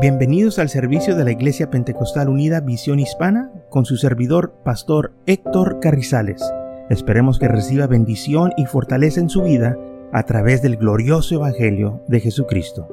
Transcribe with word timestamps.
Bienvenidos 0.00 0.60
al 0.60 0.68
servicio 0.68 1.16
de 1.16 1.24
la 1.24 1.32
Iglesia 1.32 1.70
Pentecostal 1.70 2.28
Unida 2.28 2.60
Visión 2.60 3.00
Hispana 3.00 3.50
con 3.68 3.84
su 3.84 3.96
servidor, 3.96 4.54
Pastor 4.64 5.12
Héctor 5.26 5.80
Carrizales. 5.80 6.40
Esperemos 6.88 7.40
que 7.40 7.48
reciba 7.48 7.88
bendición 7.88 8.52
y 8.56 8.66
fortaleza 8.66 9.18
en 9.18 9.28
su 9.28 9.42
vida 9.42 9.76
a 10.12 10.22
través 10.22 10.62
del 10.62 10.76
glorioso 10.76 11.34
Evangelio 11.34 12.00
de 12.06 12.20
Jesucristo. 12.20 12.86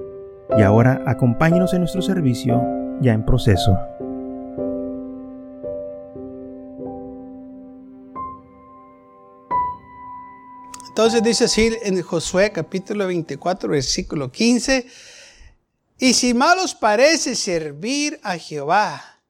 Y 0.58 0.64
ahora 0.64 1.04
acompáñenos 1.06 1.76
en 1.76 1.82
nuestro 1.82 2.02
servicio 2.02 2.60
ya 3.02 3.14
en 3.14 3.24
proceso. 3.24 3.78
Entonces 10.90 11.22
dice 11.22 11.44
así 11.44 11.72
en 11.84 12.02
Josué 12.02 12.52
capítulo 12.52 13.06
24, 13.06 13.70
versículo 13.70 14.32
15, 14.32 14.88
y 15.98 16.14
si 16.14 16.34
mal 16.34 16.60
os 16.60 16.76
parece 16.76 17.36
servir 17.36 18.20
a 18.24 18.38
Jehová, 18.38 19.22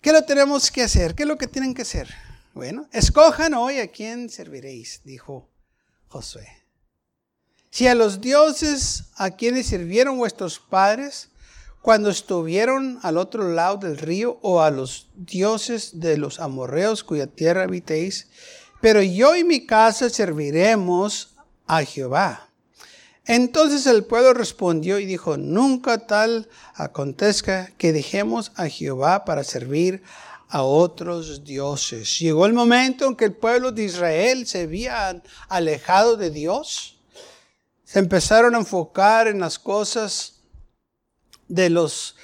¿qué 0.00 0.12
lo 0.12 0.22
tenemos 0.24 0.70
que 0.70 0.82
hacer? 0.82 1.14
¿Qué 1.14 1.22
es 1.22 1.28
lo 1.28 1.38
que 1.38 1.46
tienen 1.46 1.74
que 1.74 1.82
hacer? 1.82 2.12
Bueno, 2.54 2.88
escojan 2.92 3.54
hoy 3.54 3.78
a 3.78 3.88
quién 3.88 4.30
serviréis, 4.30 5.02
dijo 5.04 5.48
Josué. 6.08 6.48
Si 7.70 7.86
a 7.86 7.94
los 7.94 8.20
dioses 8.20 9.04
a 9.16 9.30
quienes 9.32 9.66
sirvieron 9.66 10.16
vuestros 10.16 10.58
padres 10.58 11.28
cuando 11.82 12.10
estuvieron 12.10 12.98
al 13.02 13.18
otro 13.18 13.52
lado 13.52 13.76
del 13.76 13.98
río, 13.98 14.38
o 14.42 14.60
a 14.60 14.70
los 14.70 15.08
dioses 15.14 16.00
de 16.00 16.16
los 16.16 16.40
amorreos 16.40 17.04
cuya 17.04 17.26
tierra 17.26 17.62
habitéis, 17.62 18.28
pero 18.80 19.02
yo 19.02 19.36
y 19.36 19.44
mi 19.44 19.66
casa 19.66 20.10
serviremos 20.10 21.36
a 21.66 21.84
Jehová. 21.84 22.45
Entonces 23.26 23.86
el 23.86 24.04
pueblo 24.04 24.34
respondió 24.34 25.00
y 25.00 25.04
dijo, 25.04 25.36
nunca 25.36 26.06
tal 26.06 26.48
acontezca 26.74 27.72
que 27.76 27.92
dejemos 27.92 28.52
a 28.54 28.68
Jehová 28.68 29.24
para 29.24 29.42
servir 29.42 30.02
a 30.48 30.62
otros 30.62 31.42
dioses. 31.42 32.20
Llegó 32.20 32.46
el 32.46 32.52
momento 32.52 33.06
en 33.06 33.16
que 33.16 33.24
el 33.24 33.32
pueblo 33.32 33.72
de 33.72 33.84
Israel 33.84 34.46
se 34.46 34.62
había 34.62 35.20
alejado 35.48 36.16
de 36.16 36.30
Dios. 36.30 36.98
Se 37.84 37.98
empezaron 37.98 38.54
a 38.54 38.58
enfocar 38.58 39.26
en 39.26 39.40
las 39.40 39.58
cosas 39.58 40.34
de 41.48 41.68
los 41.68 42.14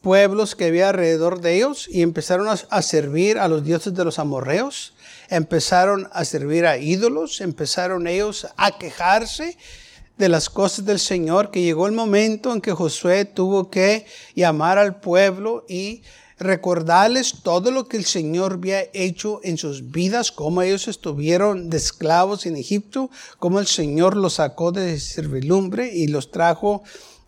pueblos 0.00 0.54
que 0.54 0.66
había 0.66 0.88
alrededor 0.88 1.40
de 1.42 1.56
ellos 1.56 1.86
y 1.90 2.00
empezaron 2.00 2.48
a, 2.48 2.82
servir 2.82 3.38
a 3.38 3.48
los 3.48 3.62
dioses 3.62 3.92
de 3.92 4.04
los 4.04 4.18
amorreos. 4.18 4.94
Empezaron 5.28 6.08
a 6.12 6.24
servir 6.24 6.64
a 6.64 6.78
ídolos, 6.78 7.42
empezaron 7.42 8.06
ellos 8.06 8.46
a 8.56 8.78
quejarse 8.78 9.58
de 10.18 10.28
las 10.28 10.48
cosas 10.48 10.84
del 10.84 10.98
Señor, 10.98 11.50
que 11.50 11.62
llegó 11.62 11.86
el 11.86 11.92
momento 11.92 12.52
en 12.52 12.60
que 12.60 12.72
Josué 12.72 13.24
tuvo 13.24 13.70
que 13.70 14.06
llamar 14.34 14.78
al 14.78 15.00
pueblo 15.00 15.64
y 15.68 16.02
recordarles 16.38 17.42
todo 17.42 17.70
lo 17.70 17.88
que 17.88 17.96
el 17.96 18.04
Señor 18.04 18.54
había 18.54 18.82
hecho 18.92 19.40
en 19.42 19.56
sus 19.56 19.90
vidas, 19.90 20.32
cómo 20.32 20.62
ellos 20.62 20.86
estuvieron 20.88 21.70
de 21.70 21.78
esclavos 21.78 22.46
en 22.46 22.56
Egipto, 22.56 23.10
cómo 23.38 23.58
el 23.58 23.66
Señor 23.66 24.16
los 24.16 24.34
sacó 24.34 24.72
de 24.72 25.00
servilumbre 25.00 25.94
y 25.94 26.08
los 26.08 26.30
trajo 26.30 26.82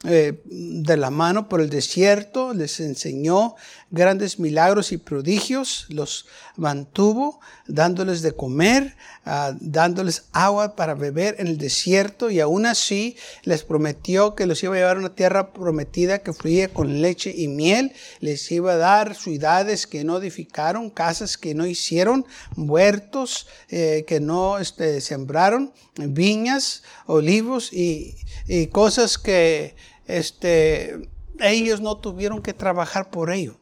eh, 0.04 0.42
de 0.44 0.96
la 0.96 1.10
mano 1.10 1.48
por 1.48 1.60
el 1.60 1.70
desierto, 1.70 2.54
les 2.54 2.78
enseñó 2.80 3.56
grandes 3.90 4.38
milagros 4.38 4.92
y 4.92 4.98
prodigios, 4.98 5.86
los 5.88 6.26
mantuvo 6.56 7.40
dándoles 7.66 8.20
de 8.20 8.32
comer, 8.32 8.96
ah, 9.24 9.52
dándoles 9.60 10.24
agua 10.32 10.76
para 10.76 10.94
beber 10.94 11.36
en 11.38 11.46
el 11.46 11.58
desierto 11.58 12.30
y 12.30 12.40
aún 12.40 12.66
así 12.66 13.16
les 13.44 13.62
prometió 13.62 14.34
que 14.34 14.46
los 14.46 14.62
iba 14.62 14.74
a 14.74 14.78
llevar 14.78 14.96
a 14.96 15.00
una 15.00 15.14
tierra 15.14 15.52
prometida 15.52 16.18
que 16.18 16.32
fluía 16.34 16.68
con 16.68 17.00
leche 17.00 17.32
y 17.34 17.48
miel, 17.48 17.92
les 18.20 18.50
iba 18.52 18.72
a 18.72 18.76
dar 18.76 19.14
ciudades 19.14 19.86
que 19.86 20.04
no 20.04 20.18
edificaron, 20.18 20.90
casas 20.90 21.38
que 21.38 21.54
no 21.54 21.66
hicieron, 21.66 22.26
huertos 22.56 23.46
eh, 23.70 24.04
que 24.06 24.20
no 24.20 24.58
este, 24.58 25.00
sembraron, 25.00 25.72
viñas, 25.96 26.82
olivos 27.06 27.72
y, 27.72 28.16
y 28.46 28.66
cosas 28.66 29.16
que 29.16 29.76
este, 30.06 31.08
ellos 31.40 31.80
no 31.80 31.96
tuvieron 31.98 32.42
que 32.42 32.52
trabajar 32.52 33.10
por 33.10 33.30
ello. 33.30 33.58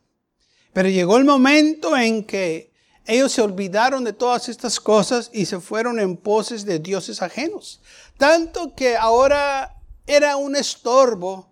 Pero 0.77 0.91
llegó 0.91 1.17
el 1.17 1.25
momento 1.25 1.97
en 1.97 2.23
que 2.23 2.71
ellos 3.07 3.33
se 3.33 3.41
olvidaron 3.41 4.05
de 4.05 4.13
todas 4.13 4.51
estas 4.51 4.79
cosas 4.79 5.31
y 5.33 5.47
se 5.47 5.59
fueron 5.59 5.99
en 5.99 6.19
poses 6.19 6.67
de 6.67 6.79
dioses 6.81 7.23
ajenos. 7.23 7.81
Tanto 8.19 8.75
que 8.75 8.95
ahora 8.95 9.75
era 10.07 10.37
un 10.37 10.55
estorbo 10.55 11.51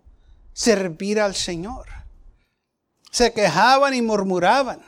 servir 0.53 1.19
al 1.19 1.33
Señor. 1.33 1.87
Se 3.09 3.33
quejaban 3.33 3.95
y 3.95 4.03
murmuraban 4.03 4.79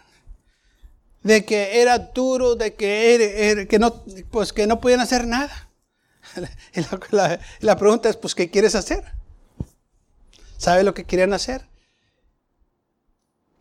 de 1.23 1.43
que 1.43 1.81
era 1.81 1.97
duro, 1.97 2.53
de 2.53 2.75
que, 2.75 3.65
que, 3.67 3.79
no, 3.79 4.03
pues 4.29 4.53
que 4.53 4.67
no 4.67 4.79
podían 4.79 4.99
hacer 4.99 5.25
nada. 5.25 5.71
la, 7.09 7.39
la 7.59 7.75
pregunta 7.75 8.07
es, 8.07 8.17
pues, 8.17 8.35
¿qué 8.35 8.51
quieres 8.51 8.75
hacer? 8.75 9.03
¿Sabe 10.57 10.83
lo 10.83 10.93
que 10.93 11.05
querían 11.05 11.33
hacer? 11.33 11.65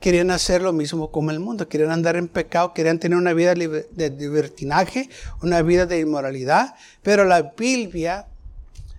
Querían 0.06 0.30
hacer 0.30 0.62
lo 0.62 0.72
mismo 0.72 1.10
como 1.10 1.32
el 1.32 1.40
mundo, 1.40 1.68
querían 1.68 1.90
andar 1.90 2.14
en 2.14 2.28
pecado, 2.28 2.72
querían 2.72 3.00
tener 3.00 3.18
una 3.18 3.32
vida 3.32 3.54
de 3.54 4.10
libertinaje, 4.16 5.10
una 5.42 5.62
vida 5.62 5.84
de 5.84 5.98
inmoralidad, 5.98 6.76
pero 7.02 7.24
la 7.24 7.42
Biblia, 7.58 8.28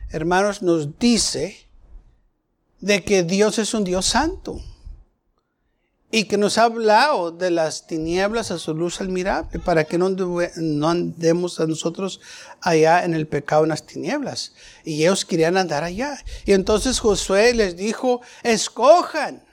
hermanos, 0.09 0.62
nos 0.62 1.00
dice 1.00 1.66
de 2.81 3.06
que 3.06 3.23
Dios 3.23 3.57
es 3.57 3.73
un 3.73 3.85
Dios 3.85 4.06
santo 4.06 4.59
y 6.12 6.25
que 6.25 6.35
nos 6.35 6.57
ha 6.57 6.66
hablado 6.66 7.31
de 7.31 7.51
las 7.51 7.88
tinieblas 7.88 8.51
a 8.51 8.57
su 8.57 8.73
luz 8.73 9.00
admirable 9.00 9.59
para 9.59 9.85
que 9.85 9.97
no, 9.97 10.09
no 10.09 10.90
andemos 10.90 11.62
a 11.62 11.67
nosotros 11.67 12.19
allá 12.59 13.06
en 13.06 13.13
el 13.13 13.28
pecado 13.28 13.63
en 13.63 13.69
las 13.69 13.85
tinieblas. 13.85 14.51
Y 14.84 15.03
ellos 15.03 15.23
querían 15.23 15.56
andar 15.56 15.85
allá. 15.85 16.22
Y 16.44 16.51
entonces 16.51 17.00
Josué 17.00 17.53
les 17.53 17.78
dijo, 17.78 18.19
escojan. 18.44 19.47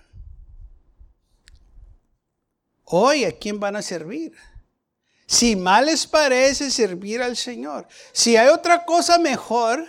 Hoy, 2.85 3.25
¿a 3.25 3.33
quién 3.33 3.59
van 3.61 3.77
a 3.77 3.83
servir? 3.83 4.33
Si 5.27 5.57
mal 5.57 5.87
les 5.87 6.07
parece 6.07 6.71
servir 6.71 7.23
al 7.23 7.37
Señor. 7.37 7.89
Si 8.13 8.37
hay 8.37 8.49
otra 8.49 8.85
cosa 8.85 9.19
mejor, 9.19 9.87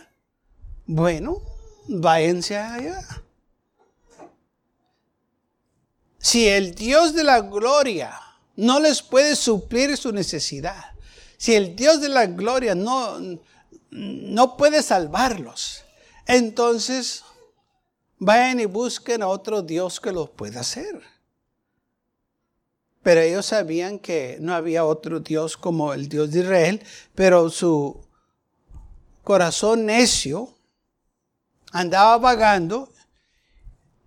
bueno, 0.86 1.42
váyanse 1.88 2.58
allá. 2.58 3.02
si 6.26 6.48
el 6.48 6.74
Dios 6.74 7.14
de 7.14 7.24
la 7.24 7.42
gloria 7.42 8.20
no 8.56 8.80
les 8.80 9.04
puede 9.04 9.36
suplir 9.36 9.96
su 9.96 10.12
necesidad, 10.12 10.84
si 11.38 11.54
el 11.54 11.76
Dios 11.76 12.02
de 12.02 12.10
la 12.10 12.26
gloria 12.26 12.74
no, 12.74 13.20
no 13.92 14.58
puede 14.58 14.82
salvarlos, 14.82 15.84
entonces 16.26 17.24
vayan 18.18 18.60
y 18.60 18.66
busquen 18.66 19.22
a 19.22 19.28
otro 19.28 19.62
Dios 19.62 20.00
que 20.00 20.12
los 20.12 20.32
pueda 20.32 20.62
hacer. 20.62 21.00
Pero 23.06 23.22
ellos 23.22 23.46
sabían 23.46 24.00
que 24.00 24.40
no 24.42 24.56
había 24.56 24.84
otro 24.84 25.20
Dios 25.20 25.58
como 25.58 25.94
el 25.94 26.10
Dios 26.10 26.32
de 26.32 26.40
Israel, 26.40 26.82
pero 27.14 27.52
su 27.52 28.04
corazón 29.24 29.86
necio 29.86 30.56
andaba 31.72 32.18
vagando 32.18 32.90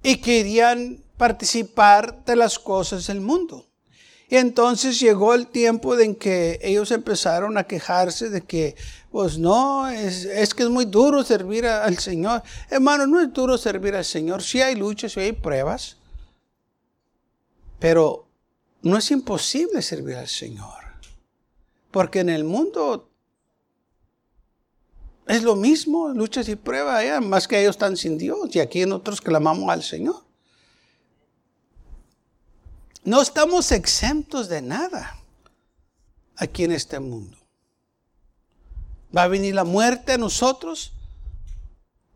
y 0.03 0.17
querían 0.17 1.01
participar 1.17 2.25
de 2.25 2.35
las 2.35 2.59
cosas 2.59 3.07
del 3.07 3.21
mundo. 3.21 3.69
Y 4.29 4.35
entonces 4.35 4.99
llegó 4.99 5.33
el 5.33 5.47
tiempo 5.47 5.97
en 5.97 6.17
que 6.17 6.59
ellos 6.61 6.91
empezaron 6.91 7.57
a 7.57 7.69
quejarse 7.69 8.31
de 8.31 8.41
que, 8.41 8.75
pues 9.13 9.39
no, 9.39 9.89
es, 9.89 10.27
que 10.57 10.65
es 10.65 10.69
muy 10.71 10.87
duro 10.87 11.23
servir 11.23 11.67
al 11.67 11.99
Señor. 11.99 12.43
Hermano, 12.69 13.07
no 13.07 13.21
es 13.21 13.33
duro 13.33 13.57
servir 13.59 13.95
al 13.95 14.05
Señor. 14.05 14.43
Si 14.43 14.61
hay 14.61 14.75
luchas, 14.75 15.13
si 15.13 15.21
hay 15.21 15.31
pruebas. 15.31 15.99
Pero 17.79 18.28
no 18.89 18.97
es 18.97 19.11
imposible 19.11 19.83
servir 19.83 20.17
al 20.17 20.29
Señor. 20.29 20.85
Porque 21.91 22.21
en 22.21 22.29
el 22.29 22.45
mundo 22.45 23.11
es 25.27 25.43
lo 25.43 25.57
mismo, 25.57 26.09
luchas 26.09 26.49
y 26.49 26.57
pruebas, 26.57 27.23
más 27.23 27.47
que 27.47 27.61
ellos 27.61 27.77
están 27.77 27.97
sin 27.97 28.17
Dios 28.19 28.55
y 28.55 28.61
aquí 28.61 28.85
nosotros 28.87 29.21
clamamos 29.21 29.69
al 29.71 29.83
Señor. 29.83 30.25
No 33.05 33.23
estamos 33.23 33.73
exentos 33.73 34.49
de 34.49 34.61
nada 34.61 35.19
aquí 36.37 36.65
en 36.65 36.73
este 36.73 36.99
mundo. 37.01 37.37
Va 39.17 39.25
a 39.25 39.29
venir 39.29 39.55
la 39.55 39.65
muerte 39.65 40.13
a 40.13 40.19
nosotros. 40.19 40.93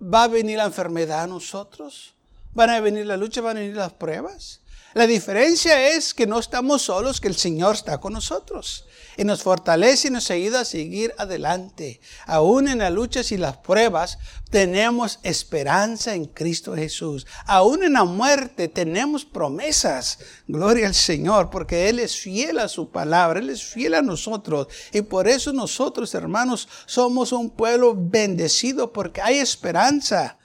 Va 0.02 0.24
a 0.24 0.28
venir 0.28 0.58
la 0.58 0.64
enfermedad 0.64 1.22
a 1.22 1.26
nosotros. 1.26 2.14
Van 2.52 2.70
a 2.70 2.80
venir 2.80 3.06
la 3.06 3.16
lucha, 3.16 3.40
van 3.40 3.56
a 3.56 3.60
venir 3.60 3.76
las 3.76 3.92
pruebas. 3.94 4.62
La 4.94 5.06
diferencia 5.06 5.88
es 5.88 6.12
que 6.12 6.26
no 6.26 6.38
estamos 6.38 6.82
solos, 6.82 7.18
que 7.18 7.28
el 7.28 7.36
Señor 7.36 7.76
está 7.76 7.98
con 7.98 8.12
nosotros 8.12 8.84
y 9.16 9.24
nos 9.24 9.42
fortalece 9.42 10.08
y 10.08 10.10
nos 10.10 10.30
ayuda 10.30 10.60
a 10.60 10.64
seguir 10.66 11.14
adelante. 11.16 12.00
Aún 12.26 12.68
en 12.68 12.78
las 12.78 12.92
luchas 12.92 13.32
y 13.32 13.38
las 13.38 13.56
pruebas 13.56 14.18
tenemos 14.50 15.18
esperanza 15.22 16.14
en 16.14 16.26
Cristo 16.26 16.74
Jesús. 16.74 17.26
Aún 17.46 17.84
en 17.84 17.94
la 17.94 18.04
muerte 18.04 18.68
tenemos 18.68 19.24
promesas. 19.24 20.18
Gloria 20.46 20.88
al 20.88 20.94
Señor, 20.94 21.48
porque 21.48 21.88
Él 21.88 21.98
es 21.98 22.14
fiel 22.14 22.58
a 22.58 22.68
su 22.68 22.90
palabra, 22.90 23.40
Él 23.40 23.48
es 23.48 23.64
fiel 23.64 23.94
a 23.94 24.02
nosotros. 24.02 24.66
Y 24.92 25.00
por 25.00 25.26
eso 25.26 25.54
nosotros, 25.54 26.14
hermanos, 26.14 26.68
somos 26.84 27.32
un 27.32 27.48
pueblo 27.48 27.94
bendecido 27.96 28.92
porque 28.92 29.22
hay 29.22 29.38
esperanza 29.38 30.36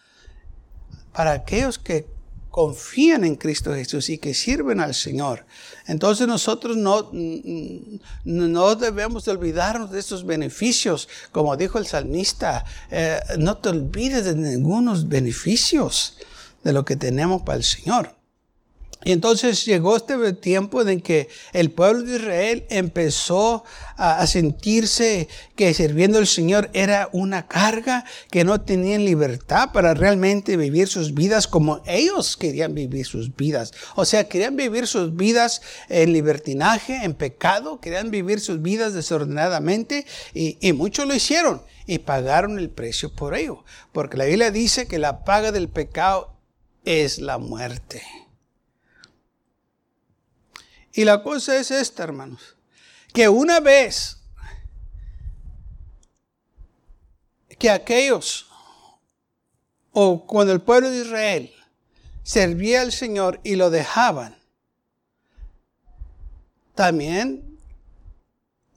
para 1.18 1.32
aquellos 1.32 1.80
que 1.80 2.06
confían 2.52 3.24
en 3.24 3.38
Cristo 3.38 3.74
Jesús 3.74 4.08
y 4.10 4.20
que 4.20 4.36
sirven 4.36 4.80
al 4.80 4.94
Señor. 4.94 5.48
Entonces 5.88 6.28
nosotros 6.28 6.78
no, 6.78 7.10
no 8.24 8.76
debemos 8.76 9.28
olvidarnos 9.28 9.90
de 9.90 10.00
estos 10.00 10.24
beneficios. 10.24 11.10
Como 11.32 11.58
dijo 11.58 11.80
el 11.80 11.88
salmista, 11.88 12.66
eh, 12.92 13.20
no 13.40 13.58
te 13.58 13.70
olvides 13.70 14.26
de 14.26 14.36
ningunos 14.36 15.08
beneficios 15.08 16.18
de 16.64 16.72
lo 16.72 16.86
que 16.86 16.96
tenemos 16.96 17.42
para 17.42 17.58
el 17.58 17.64
Señor. 17.64 18.17
Y 19.04 19.12
entonces 19.12 19.64
llegó 19.66 19.96
este 19.96 20.34
tiempo 20.34 20.82
en 20.82 21.02
que 21.02 21.30
el 21.54 21.72
pueblo 21.72 22.04
de 22.04 22.18
Israel 22.18 22.66
empezó 22.70 23.64
a, 23.96 24.26
sentirse 24.28 25.28
que 25.56 25.74
sirviendo 25.74 26.18
al 26.18 26.28
Señor 26.28 26.70
era 26.74 27.10
una 27.14 27.48
carga, 27.48 28.06
que 28.32 28.44
no 28.44 28.62
tenían 28.62 29.06
libertad 29.06 29.72
para 29.72 29.94
realmente 29.94 30.58
vivir 30.58 30.88
sus 30.88 31.14
vidas 31.14 31.48
como 31.48 31.82
ellos 31.86 32.36
querían 32.38 32.74
vivir 32.74 33.06
sus 33.06 33.36
vidas. 33.36 33.72
O 33.96 34.04
sea, 34.04 34.28
querían 34.28 34.56
vivir 34.56 34.88
sus 34.88 35.16
vidas 35.16 35.62
en 35.90 36.12
libertinaje, 36.12 37.00
en 37.04 37.14
pecado, 37.14 37.80
querían 37.80 38.12
vivir 38.12 38.40
sus 38.40 38.62
vidas 38.62 38.94
desordenadamente 38.94 40.06
y, 40.34 40.58
y 40.60 40.74
muchos 40.74 41.08
lo 41.08 41.16
hicieron 41.16 41.62
y 41.86 42.00
pagaron 42.00 42.60
el 42.60 42.70
precio 42.70 43.14
por 43.14 43.36
ello. 43.36 43.64
Porque 43.94 44.18
la 44.18 44.26
Biblia 44.26 44.52
dice 44.52 44.88
que 44.88 45.00
la 45.00 45.24
paga 45.24 45.52
del 45.52 45.70
pecado 45.70 46.34
es 46.84 47.20
la 47.20 47.38
muerte. 47.38 48.04
Y 50.98 51.06
la 51.06 51.22
cosa 51.22 51.56
es 51.58 51.70
esta, 51.70 52.04
hermanos, 52.04 52.56
que 53.14 53.30
una 53.30 53.60
vez 53.60 54.18
que 57.60 57.70
aquellos, 57.70 58.48
o 59.92 60.26
cuando 60.26 60.54
el 60.54 60.62
pueblo 60.62 60.90
de 60.90 61.02
Israel 61.02 61.54
servía 62.24 62.82
al 62.82 62.92
Señor 62.92 63.40
y 63.44 63.58
lo 63.58 63.70
dejaban, 63.70 64.40
también 66.74 67.60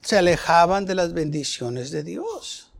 se 0.02 0.18
alejaban 0.18 0.84
de 0.84 0.96
las 0.96 1.14
bendiciones 1.14 1.90
de 1.90 2.02
Dios. 2.02 2.70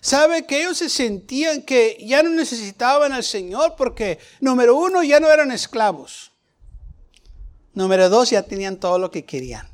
¿Sabe 0.00 0.46
que 0.46 0.60
ellos 0.60 0.78
se 0.78 0.90
sentían 0.90 1.62
que 1.62 1.98
ya 2.06 2.22
no 2.22 2.30
necesitaban 2.30 3.12
al 3.12 3.24
Señor 3.24 3.74
porque, 3.76 4.20
número 4.38 4.76
uno, 4.76 5.02
ya 5.02 5.18
no 5.18 5.28
eran 5.28 5.50
esclavos? 5.50 6.35
Número 7.76 8.08
dos, 8.08 8.30
ya 8.30 8.42
tenían 8.42 8.78
todo 8.78 8.98
lo 8.98 9.10
que 9.10 9.26
querían. 9.26 9.68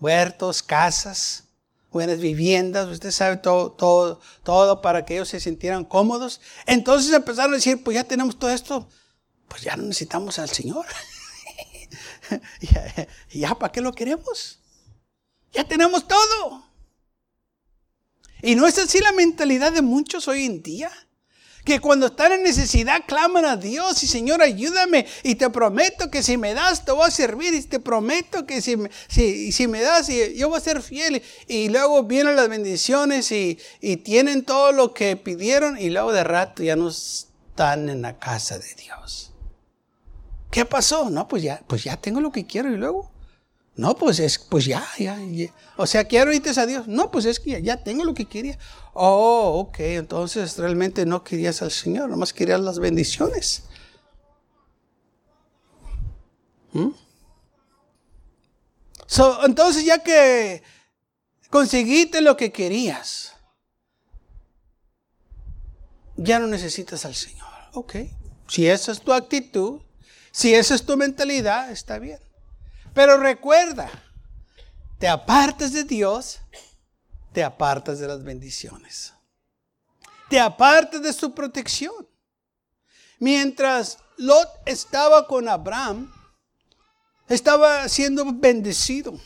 Huertos, 0.00 0.62
casas, 0.62 1.44
buenas 1.92 2.18
viviendas, 2.18 2.88
usted 2.88 3.10
sabe 3.10 3.36
todo, 3.36 3.70
todo, 3.70 4.18
todo 4.42 4.80
para 4.80 5.04
que 5.04 5.12
ellos 5.12 5.28
se 5.28 5.40
sintieran 5.40 5.84
cómodos. 5.84 6.40
Entonces 6.64 7.12
empezaron 7.12 7.52
a 7.52 7.56
decir, 7.56 7.84
pues 7.84 7.96
ya 7.96 8.04
tenemos 8.04 8.38
todo 8.38 8.50
esto, 8.50 8.88
pues 9.46 9.60
ya 9.60 9.76
no 9.76 9.82
necesitamos 9.82 10.38
al 10.38 10.48
Señor. 10.48 10.86
ya, 12.62 13.08
ya, 13.30 13.54
¿para 13.56 13.70
qué 13.70 13.82
lo 13.82 13.92
queremos? 13.92 14.60
Ya 15.52 15.64
tenemos 15.64 16.08
todo. 16.08 16.64
Y 18.40 18.54
no 18.54 18.66
es 18.66 18.78
así 18.78 19.00
la 19.00 19.12
mentalidad 19.12 19.70
de 19.70 19.82
muchos 19.82 20.28
hoy 20.28 20.46
en 20.46 20.62
día 20.62 20.90
que 21.64 21.80
cuando 21.80 22.06
están 22.06 22.32
en 22.32 22.42
necesidad 22.42 23.02
claman 23.06 23.44
a 23.44 23.56
Dios 23.56 24.02
y 24.02 24.06
Señor 24.06 24.42
ayúdame 24.42 25.06
y 25.22 25.34
te 25.36 25.48
prometo 25.50 26.10
que 26.10 26.22
si 26.22 26.36
me 26.36 26.54
das 26.54 26.84
te 26.84 26.92
voy 26.92 27.06
a 27.06 27.10
servir 27.10 27.54
y 27.54 27.62
te 27.62 27.80
prometo 27.80 28.46
que 28.46 28.60
si, 28.60 28.76
si, 29.08 29.50
si 29.50 29.66
me 29.66 29.80
das 29.80 30.08
yo 30.36 30.48
voy 30.48 30.58
a 30.58 30.60
ser 30.60 30.82
fiel 30.82 31.22
y 31.48 31.68
luego 31.70 32.04
vienen 32.04 32.36
las 32.36 32.48
bendiciones 32.48 33.32
y, 33.32 33.58
y 33.80 33.96
tienen 33.98 34.44
todo 34.44 34.72
lo 34.72 34.92
que 34.92 35.16
pidieron 35.16 35.78
y 35.78 35.90
luego 35.90 36.12
de 36.12 36.24
rato 36.24 36.62
ya 36.62 36.76
no 36.76 36.88
están 36.88 37.88
en 37.88 38.02
la 38.02 38.18
casa 38.18 38.58
de 38.58 38.74
Dios. 38.74 39.32
¿Qué 40.50 40.64
pasó? 40.64 41.10
No, 41.10 41.26
pues 41.26 41.42
ya, 41.42 41.62
pues 41.66 41.82
ya 41.82 41.96
tengo 41.96 42.20
lo 42.20 42.30
que 42.30 42.46
quiero 42.46 42.72
y 42.72 42.76
luego. 42.76 43.10
No, 43.76 43.96
pues 43.96 44.20
es, 44.20 44.38
pues 44.38 44.66
ya, 44.66 44.86
ya, 44.98 45.18
O 45.76 45.86
sea, 45.86 46.04
quiero 46.04 46.32
irte 46.32 46.58
a 46.58 46.66
Dios. 46.66 46.86
No, 46.86 47.10
pues 47.10 47.24
es 47.24 47.40
que 47.40 47.60
ya, 47.60 47.82
tengo 47.82 48.04
lo 48.04 48.14
que 48.14 48.26
quería. 48.26 48.56
Oh, 48.96 49.58
ok, 49.58 49.80
entonces 49.80 50.56
realmente 50.56 51.04
no 51.04 51.24
querías 51.24 51.62
al 51.62 51.72
Señor, 51.72 52.08
nomás 52.08 52.32
querías 52.32 52.60
las 52.60 52.78
bendiciones. 52.78 53.64
¿Mm? 56.72 56.90
entonces 59.44 59.84
ya 59.84 60.02
que 60.02 60.62
conseguiste 61.50 62.20
lo 62.20 62.36
que 62.36 62.50
querías, 62.50 63.34
ya 66.16 66.38
no 66.38 66.46
necesitas 66.46 67.04
al 67.04 67.14
Señor. 67.14 67.48
Ok, 67.74 67.96
si 68.48 68.68
esa 68.68 68.92
es 68.92 69.00
tu 69.00 69.12
actitud, 69.12 69.80
si 70.30 70.54
esa 70.54 70.74
es 70.74 70.84
tu 70.84 70.96
mentalidad, 70.96 71.70
está 71.70 71.98
bien. 71.98 72.18
Pero 72.92 73.18
recuerda, 73.18 73.90
te 74.98 75.08
apartas 75.08 75.72
de 75.72 75.84
Dios, 75.84 76.40
te 77.34 77.42
apartas 77.42 77.98
de 77.98 78.06
las 78.06 78.22
bendiciones. 78.22 79.12
Te 80.30 80.38
apartas 80.38 81.02
de 81.02 81.12
su 81.12 81.34
protección. 81.34 82.06
Mientras 83.18 83.98
Lot 84.16 84.48
estaba 84.64 85.26
con 85.26 85.48
Abraham, 85.48 86.12
estaba 87.28 87.88
siendo 87.88 88.24
bendecido, 88.32 89.18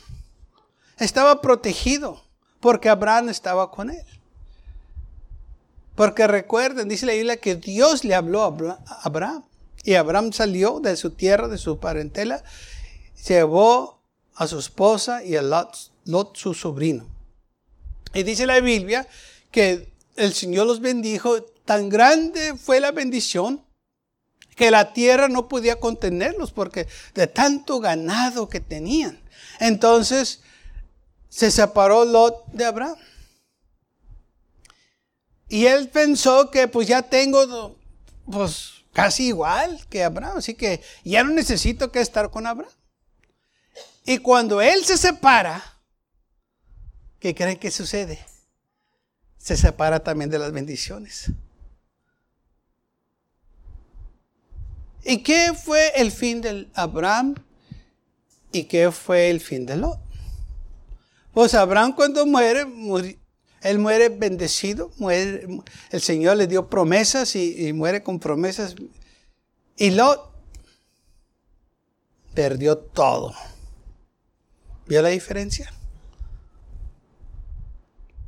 estaba 0.96 1.43
protegido, 1.43 2.25
porque 2.60 2.88
Abraham 2.88 3.28
estaba 3.28 3.70
con 3.70 3.90
él. 3.90 4.05
Porque 5.94 6.26
recuerden, 6.26 6.88
dice 6.88 7.05
la 7.05 7.12
Biblia 7.12 7.37
que 7.37 7.56
Dios 7.56 8.05
le 8.05 8.14
habló 8.14 8.43
a 8.44 8.78
Abraham. 9.02 9.44
Y 9.84 9.94
Abraham 9.94 10.32
salió 10.32 10.81
de 10.81 10.96
su 10.96 11.10
tierra, 11.10 11.46
de 11.46 11.58
su 11.58 11.78
parentela, 11.78 12.43
llevó 13.26 14.00
a 14.34 14.46
su 14.46 14.58
esposa 14.58 15.22
y 15.22 15.37
a 15.37 15.43
Lot, 15.43 16.37
su 16.37 16.55
sobrino. 16.55 17.18
Y 18.14 18.22
dice 18.22 18.46
la 18.46 18.60
Biblia 18.60 19.06
que 19.50 19.93
el 20.16 20.34
Señor 20.34 20.66
los 20.66 20.81
bendijo, 20.81 21.43
tan 21.64 21.88
grande 21.88 22.55
fue 22.56 22.81
la 22.81 22.93
bendición 22.93 23.64
que 24.56 24.70
la 24.70 24.93
tierra 24.93 25.29
no 25.29 25.48
podía 25.48 25.79
contenerlos 25.79 26.50
porque 26.50 26.88
de 27.15 27.29
tanto 27.29 27.79
ganado 27.79 28.48
que 28.48 28.60
tenían. 28.60 29.22
Entonces 29.60 30.41
se 31.29 31.50
separó 31.50 32.05
Lot 32.05 32.46
de 32.53 32.65
Abraham. 32.65 32.96
Y 35.48 35.67
él 35.67 35.88
pensó 35.88 36.50
que 36.50 36.69
pues 36.69 36.88
ya 36.88 37.03
tengo 37.03 37.77
pues 38.31 38.72
casi 38.93 39.29
igual 39.29 39.86
que 39.88 40.03
Abraham, 40.03 40.38
así 40.38 40.55
que 40.55 40.82
ya 41.05 41.22
no 41.22 41.31
necesito 41.31 41.93
que 41.93 42.00
estar 42.00 42.31
con 42.31 42.46
Abraham. 42.46 42.72
Y 44.05 44.19
cuando 44.19 44.60
él 44.60 44.84
se 44.84 44.98
separa, 44.98 45.78
¿qué 47.19 47.34
creen 47.34 47.58
que 47.58 47.70
sucede? 47.70 48.19
Se 49.39 49.56
separa 49.56 50.01
también 50.01 50.31
de 50.31 50.39
las 50.39 50.53
bendiciones. 50.53 51.31
¿Y 55.05 55.22
qué 55.22 55.53
fue 55.55 55.93
el 55.96 56.13
fin 56.13 56.41
de 56.41 56.69
Abraham? 56.75 57.34
¿Y 58.53 58.65
qué 58.65 58.91
fue 58.91 59.31
el 59.31 59.41
fin 59.41 59.65
de 59.65 59.77
Lot? 59.77 59.98
Pues 61.32 61.55
Abraham 61.55 61.94
cuando 61.94 62.27
muere, 62.27 62.67
él 63.63 63.79
muere 63.79 64.08
bendecido, 64.08 64.91
muere, 64.98 65.46
el 65.91 66.01
Señor 66.01 66.37
le 66.37 66.46
dio 66.46 66.69
promesas 66.69 67.37
y, 67.37 67.69
y 67.69 67.72
muere 67.72 68.03
con 68.03 68.19
promesas. 68.19 68.75
Y 69.77 69.91
Lot 69.91 70.32
perdió 72.34 72.77
todo. 72.79 73.34
¿Vio 74.87 75.01
la 75.03 75.10
diferencia? 75.10 75.72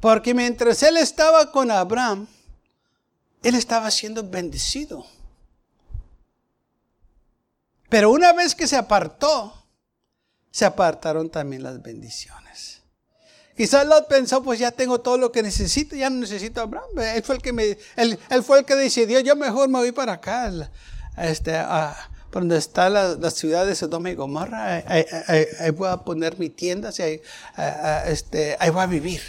Porque 0.00 0.35
mientras 0.35 0.83
él 0.83 0.97
estaba 0.97 1.52
con 1.52 1.71
Abraham, 1.71 2.26
él 3.42 3.54
estaba 3.54 3.90
siendo 3.90 4.28
bendecido. 4.28 5.07
Pero 7.88 8.11
una 8.11 8.33
vez 8.33 8.54
que 8.54 8.66
se 8.66 8.76
apartó, 8.76 9.52
se 10.50 10.64
apartaron 10.64 11.28
también 11.28 11.62
las 11.62 11.83
bendiciones. 11.83 12.83
Quizás 13.57 13.87
Lot 13.87 14.09
pensó, 14.09 14.42
pues 14.42 14.59
ya 14.59 14.71
tengo 14.71 15.00
todo 15.00 15.19
lo 15.19 15.30
que 15.30 15.42
necesito, 15.42 15.95
ya 15.95 16.09
no 16.09 16.21
necesito 16.21 16.61
a 16.61 16.64
Abraham. 16.64 16.99
Él 16.99 17.23
fue 17.23 17.35
el 17.35 17.42
que, 17.42 17.52
me, 17.52 17.76
él, 17.97 18.19
fue 18.42 18.61
el 18.61 18.64
que 18.64 18.75
decidió, 18.75 19.21
yo 19.21 19.37
mejor 19.37 19.69
me 19.69 19.80
voy 19.80 19.92
para 19.92 20.14
acá. 20.14 20.50
Este, 21.19 21.52
por 22.30 22.42
donde 22.42 22.57
está 22.57 22.88
la, 22.88 23.30
ciudad 23.30 23.66
de 23.66 23.75
Sodoma 23.75 24.11
y 24.11 24.14
Gomorra, 24.14 24.83
ahí, 24.87 25.71
voy 25.75 25.88
a 25.88 25.99
poner 25.99 26.38
mi 26.38 26.49
tienda, 26.49 26.90
ahí, 27.00 27.21
este, 28.07 28.57
ahí 28.61 28.71
voy 28.71 28.83
a 28.83 28.87
vivir. 28.87 29.21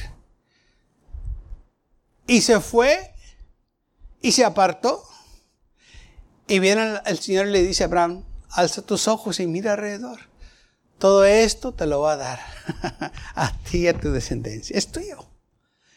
Y 2.28 2.42
se 2.42 2.60
fue 2.60 3.13
y 4.22 4.32
se 4.32 4.46
apartó. 4.46 5.04
Y 6.48 6.60
viene 6.60 7.00
el, 7.06 7.20
Señor 7.20 7.48
y 7.48 7.51
le 7.51 7.63
dice 7.63 7.84
a 7.84 7.88
Abraham, 7.88 8.25
alza 8.50 8.82
tus 8.82 9.08
ojos 9.08 9.40
y 9.40 9.48
mira 9.48 9.74
alrededor. 9.74 10.20
Todo 11.00 11.25
esto 11.25 11.74
te 11.74 11.88
lo 11.88 12.01
va 12.01 12.13
a 12.13 12.18
dar 12.18 12.40
a 13.36 13.58
ti 13.63 13.80
y 13.80 13.88
a 13.88 14.00
tu 14.00 14.12
descendencia. 14.12 14.78
Es 14.78 14.92
tuyo. 14.92 15.25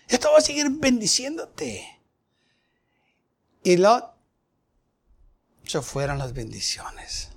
Esto 0.08 0.30
va 0.32 0.38
a 0.38 0.42
seguir 0.42 0.70
bendiciéndote. 0.70 2.00
Y 3.62 3.76
Lot 3.76 4.14
se 5.64 5.80
fueron 5.82 6.18
las 6.18 6.32
bendiciones. 6.32 7.30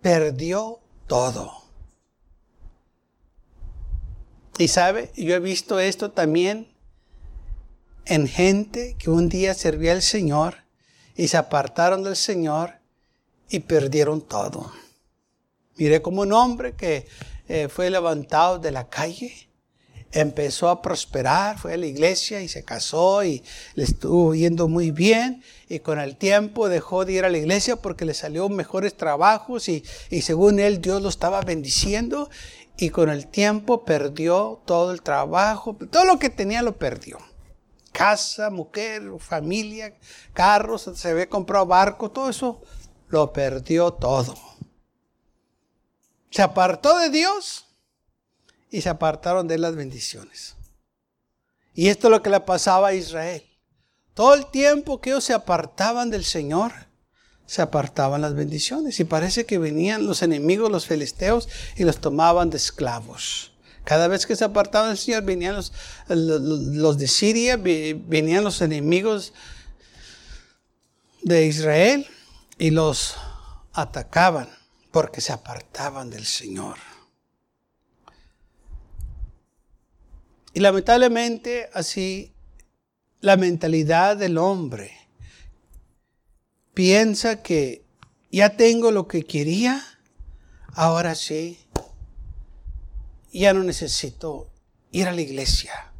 Perdió 0.00 0.80
todo. 1.06 1.62
Y 4.58 4.68
sabe, 4.68 5.12
yo 5.16 5.34
he 5.34 5.40
visto 5.40 5.80
esto 5.80 6.10
también 6.12 6.73
en 8.06 8.28
gente 8.28 8.96
que 8.98 9.10
un 9.10 9.28
día 9.28 9.54
servía 9.54 9.92
al 9.92 10.02
Señor 10.02 10.56
y 11.16 11.28
se 11.28 11.36
apartaron 11.36 12.02
del 12.02 12.16
Señor 12.16 12.74
y 13.48 13.60
perdieron 13.60 14.20
todo. 14.20 14.72
Miré 15.76 16.02
como 16.02 16.22
un 16.22 16.32
hombre 16.32 16.74
que 16.74 17.06
eh, 17.48 17.68
fue 17.68 17.90
levantado 17.90 18.58
de 18.58 18.70
la 18.70 18.88
calle, 18.88 19.48
empezó 20.12 20.68
a 20.68 20.80
prosperar, 20.80 21.58
fue 21.58 21.74
a 21.74 21.76
la 21.76 21.86
iglesia 21.86 22.40
y 22.40 22.48
se 22.48 22.64
casó 22.64 23.24
y 23.24 23.42
le 23.74 23.84
estuvo 23.84 24.34
yendo 24.34 24.68
muy 24.68 24.92
bien 24.92 25.42
y 25.68 25.80
con 25.80 25.98
el 25.98 26.16
tiempo 26.16 26.68
dejó 26.68 27.04
de 27.04 27.14
ir 27.14 27.24
a 27.24 27.28
la 27.28 27.38
iglesia 27.38 27.76
porque 27.76 28.04
le 28.04 28.14
salió 28.14 28.48
mejores 28.48 28.96
trabajos 28.96 29.68
y, 29.68 29.82
y 30.10 30.22
según 30.22 30.60
él 30.60 30.80
Dios 30.80 31.02
lo 31.02 31.08
estaba 31.08 31.40
bendiciendo 31.40 32.30
y 32.76 32.90
con 32.90 33.10
el 33.10 33.26
tiempo 33.26 33.84
perdió 33.84 34.62
todo 34.64 34.92
el 34.92 35.02
trabajo, 35.02 35.76
todo 35.90 36.04
lo 36.04 36.18
que 36.18 36.30
tenía 36.30 36.62
lo 36.62 36.76
perdió. 36.76 37.18
Casa, 37.94 38.50
mujer, 38.50 39.04
familia, 39.20 39.96
carros, 40.32 40.90
se 40.94 41.08
había 41.08 41.28
comprado 41.28 41.64
barco, 41.64 42.10
todo 42.10 42.28
eso 42.28 42.60
lo 43.06 43.32
perdió 43.32 43.92
todo. 43.92 44.34
Se 46.28 46.42
apartó 46.42 46.98
de 46.98 47.10
Dios 47.10 47.66
y 48.68 48.80
se 48.80 48.88
apartaron 48.88 49.46
de 49.46 49.58
las 49.58 49.76
bendiciones. 49.76 50.56
Y 51.72 51.86
esto 51.86 52.08
es 52.08 52.10
lo 52.10 52.20
que 52.20 52.30
le 52.30 52.40
pasaba 52.40 52.88
a 52.88 52.94
Israel. 52.94 53.44
Todo 54.12 54.34
el 54.34 54.46
tiempo 54.46 55.00
que 55.00 55.10
ellos 55.10 55.22
se 55.22 55.32
apartaban 55.32 56.10
del 56.10 56.24
Señor, 56.24 56.72
se 57.46 57.62
apartaban 57.62 58.22
las 58.22 58.34
bendiciones. 58.34 58.98
Y 58.98 59.04
parece 59.04 59.46
que 59.46 59.58
venían 59.58 60.04
los 60.04 60.22
enemigos, 60.22 60.72
los 60.72 60.86
filisteos, 60.86 61.48
y 61.76 61.84
los 61.84 62.00
tomaban 62.00 62.50
de 62.50 62.56
esclavos. 62.56 63.53
Cada 63.84 64.08
vez 64.08 64.26
que 64.26 64.36
se 64.36 64.44
apartaban 64.44 64.90
del 64.90 64.98
Señor, 64.98 65.24
venían 65.24 65.56
los, 65.56 65.72
los 66.08 66.98
de 66.98 67.06
Siria, 67.06 67.56
venían 67.56 68.44
los 68.44 68.60
enemigos 68.62 69.32
de 71.22 71.46
Israel 71.46 72.06
y 72.58 72.70
los 72.70 73.16
atacaban 73.72 74.48
porque 74.90 75.20
se 75.20 75.32
apartaban 75.32 76.10
del 76.10 76.24
Señor. 76.24 76.76
Y 80.52 80.60
lamentablemente 80.60 81.68
así 81.74 82.34
la 83.20 83.36
mentalidad 83.36 84.16
del 84.16 84.38
hombre. 84.38 84.92
Piensa 86.74 87.42
que 87.42 87.84
ya 88.30 88.56
tengo 88.56 88.90
lo 88.90 89.08
que 89.08 89.24
quería, 89.24 89.82
ahora 90.74 91.14
sí, 91.14 91.63
ya 93.40 93.52
no 93.52 93.62
necesito 93.62 94.48
ir 94.92 95.08
a 95.08 95.12
la 95.12 95.20
iglesia, 95.20 95.92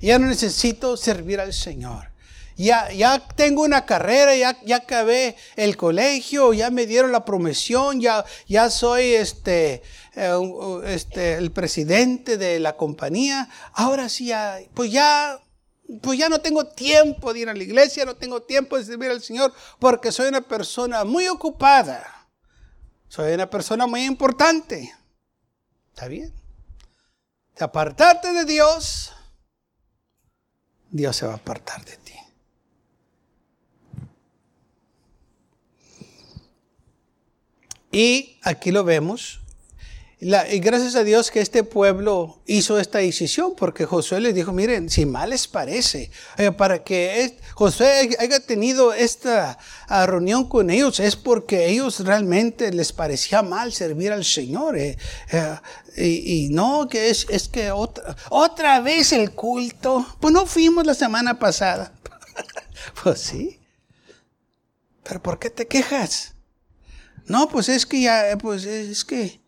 ya 0.00 0.18
no 0.18 0.26
necesito 0.26 0.96
servir 0.96 1.40
al 1.40 1.52
Señor. 1.52 2.10
Ya, 2.58 2.90
ya 2.90 3.18
tengo 3.18 3.62
una 3.62 3.84
carrera, 3.84 4.34
ya, 4.34 4.58
ya 4.64 4.76
acabé 4.76 5.36
el 5.56 5.76
colegio, 5.76 6.54
ya 6.54 6.70
me 6.70 6.86
dieron 6.86 7.12
la 7.12 7.22
promoción, 7.22 8.00
ya, 8.00 8.24
ya 8.48 8.70
soy 8.70 9.12
este, 9.12 9.82
eh, 10.14 10.38
este, 10.86 11.34
el 11.34 11.52
presidente 11.52 12.38
de 12.38 12.58
la 12.58 12.78
compañía. 12.78 13.50
Ahora 13.74 14.08
sí, 14.08 14.32
pues 14.72 14.90
ya 14.90 15.38
pues 16.02 16.18
ya 16.18 16.28
no 16.28 16.40
tengo 16.40 16.66
tiempo 16.66 17.32
de 17.32 17.40
ir 17.40 17.48
a 17.48 17.54
la 17.54 17.62
iglesia, 17.62 18.04
no 18.04 18.16
tengo 18.16 18.42
tiempo 18.42 18.76
de 18.78 18.84
servir 18.84 19.10
al 19.10 19.22
Señor 19.22 19.52
porque 19.78 20.10
soy 20.10 20.28
una 20.28 20.40
persona 20.40 21.04
muy 21.04 21.28
ocupada. 21.28 22.28
Soy 23.08 23.32
una 23.34 23.48
persona 23.48 23.86
muy 23.86 24.04
importante. 24.04 24.92
¿Está 25.94 26.08
bien? 26.08 26.32
De 27.58 27.64
apartarte 27.64 28.32
de 28.32 28.44
Dios, 28.44 29.12
Dios 30.90 31.16
se 31.16 31.26
va 31.26 31.32
a 31.32 31.36
apartar 31.36 31.84
de 31.84 31.96
ti. 31.96 32.12
Y 37.90 38.38
aquí 38.42 38.72
lo 38.72 38.84
vemos 38.84 39.40
y 40.18 40.60
gracias 40.60 40.94
a 40.94 41.04
Dios 41.04 41.30
que 41.30 41.40
este 41.40 41.62
pueblo 41.62 42.40
hizo 42.46 42.78
esta 42.78 42.98
decisión, 43.00 43.54
porque 43.54 43.84
Josué 43.84 44.18
les 44.20 44.34
dijo, 44.34 44.50
miren, 44.50 44.88
si 44.88 45.04
mal 45.04 45.28
les 45.28 45.46
parece, 45.46 46.10
eh, 46.38 46.52
para 46.52 46.82
que 46.82 47.38
Josué 47.54 48.16
haya 48.18 48.40
tenido 48.40 48.94
esta 48.94 49.58
ah, 49.88 50.06
reunión 50.06 50.48
con 50.48 50.70
ellos, 50.70 51.00
es 51.00 51.16
porque 51.16 51.68
ellos 51.68 52.00
realmente 52.00 52.72
les 52.72 52.94
parecía 52.94 53.42
mal 53.42 53.74
servir 53.74 54.10
al 54.10 54.24
Señor. 54.24 54.78
Eh, 54.78 54.96
eh, 55.32 55.60
y, 55.98 56.48
no, 56.48 56.88
que 56.88 57.10
es, 57.10 57.26
es 57.28 57.48
que 57.48 57.70
otra, 57.70 58.16
otra 58.30 58.80
vez 58.80 59.12
el 59.12 59.32
culto, 59.32 60.06
pues 60.18 60.32
no 60.32 60.46
fuimos 60.46 60.86
la 60.86 60.94
semana 60.94 61.38
pasada. 61.38 61.92
pues 63.02 63.20
sí. 63.20 63.60
Pero 65.02 65.22
¿por 65.22 65.38
qué 65.38 65.50
te 65.50 65.66
quejas? 65.66 66.34
No, 67.26 67.48
pues 67.50 67.68
es 67.68 67.84
que 67.84 68.00
ya, 68.00 68.38
pues 68.40 68.64
es 68.64 69.04
que 69.04 69.44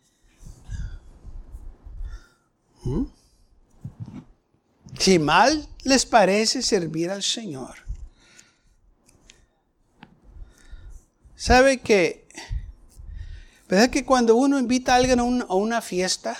¿Mm? 2.85 3.05
Si 4.99 5.19
mal 5.19 5.69
les 5.85 6.05
parece 6.07 6.63
servir 6.63 7.11
al 7.11 7.23
Señor, 7.23 7.77
¿sabe 11.37 11.79
que, 11.81 12.27
verdad 13.69 13.91
que 13.91 14.05
cuando 14.05 14.35
uno 14.35 14.59
invita 14.59 14.95
a 14.95 14.97
alguien 14.97 15.21
a, 15.21 15.55
una 15.55 15.81
fiesta, 15.81 16.37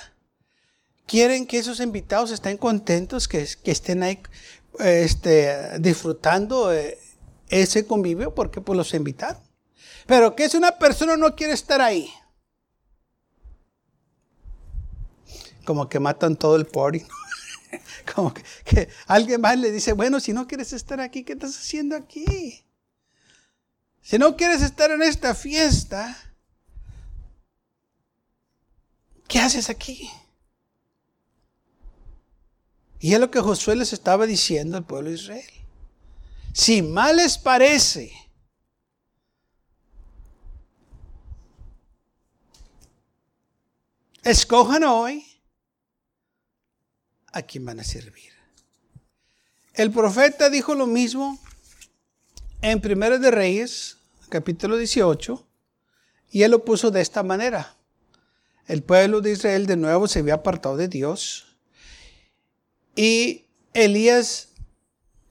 quieren 1.07 1.47
que 1.47 1.59
esos 1.59 1.81
invitados 1.81 2.33
estén 2.33 2.57
contentos, 2.57 3.29
que, 3.29 3.47
estén 3.65 4.03
ahí 4.03 4.21
este, 4.81 5.79
disfrutando 5.79 6.73
eh, 6.73 6.99
ese 7.49 7.87
convivio 7.87 8.35
porque 8.35 8.61
pues 8.61 8.77
los 8.77 8.93
invitaron? 8.95 9.43
Pero 10.07 10.35
que 10.35 10.49
si 10.49 10.57
una 10.57 10.79
persona 10.79 11.17
no 11.17 11.37
quiere 11.37 11.53
estar 11.53 11.81
ahí, 11.81 12.11
como 15.69 15.87
que 15.87 16.01
matan 16.01 16.35
todo 16.35 16.57
el 16.57 16.65
party. 16.65 17.05
como 18.15 18.33
que, 18.33 18.89
alguien 19.07 19.39
más 19.39 19.59
le 19.59 19.71
dice, 19.71 19.93
bueno, 19.93 20.19
si 20.19 20.33
no 20.33 20.49
quieres 20.49 20.73
estar 20.73 20.99
aquí, 20.99 21.25
¿qué 21.25 21.35
estás 21.35 21.59
haciendo 21.59 21.95
aquí? 21.95 22.65
Si 24.01 24.17
no 24.17 24.35
quieres 24.35 24.63
estar 24.63 24.91
en 24.91 25.03
esta 25.03 25.35
fiesta, 25.35 26.17
¿qué 29.29 29.41
haces 29.41 29.69
aquí? 29.69 30.11
Y 32.99 33.13
es 33.13 33.21
lo 33.21 33.31
que 33.31 33.41
Josué 33.41 33.77
les 33.77 33.93
estaba 33.93 34.25
diciendo 34.25 34.79
al 34.79 34.87
pueblo 34.87 35.11
de 35.11 35.17
Israel. 35.17 35.51
Si 36.55 36.81
mal 36.81 37.17
les 37.17 37.37
parece, 37.37 38.11
escojan 44.23 44.85
hoy 44.85 45.29
a 47.33 47.43
quién 47.43 47.65
van 47.65 47.81
a 47.81 47.85
servir. 47.85 48.33
El 49.75 49.93
profeta 49.93 50.51
dijo 50.51 50.75
lo 50.75 50.87
mismo 50.87 51.39
en 52.63 52.81
Primero 52.81 53.19
de 53.19 53.31
Reyes, 53.31 53.99
capítulo 54.29 54.77
18, 54.77 55.47
y 56.31 56.43
él 56.43 56.51
lo 56.51 56.65
puso 56.65 56.91
de 56.91 57.01
esta 57.01 57.23
manera. 57.23 57.77
El 58.67 58.83
pueblo 58.83 59.21
de 59.21 59.33
Israel 59.33 59.67
de 59.67 59.77
nuevo 59.77 60.09
se 60.09 60.19
había 60.19 60.35
apartado 60.35 60.77
de 60.77 60.89
Dios 60.89 61.57
y 62.97 63.47
Elías 63.75 64.49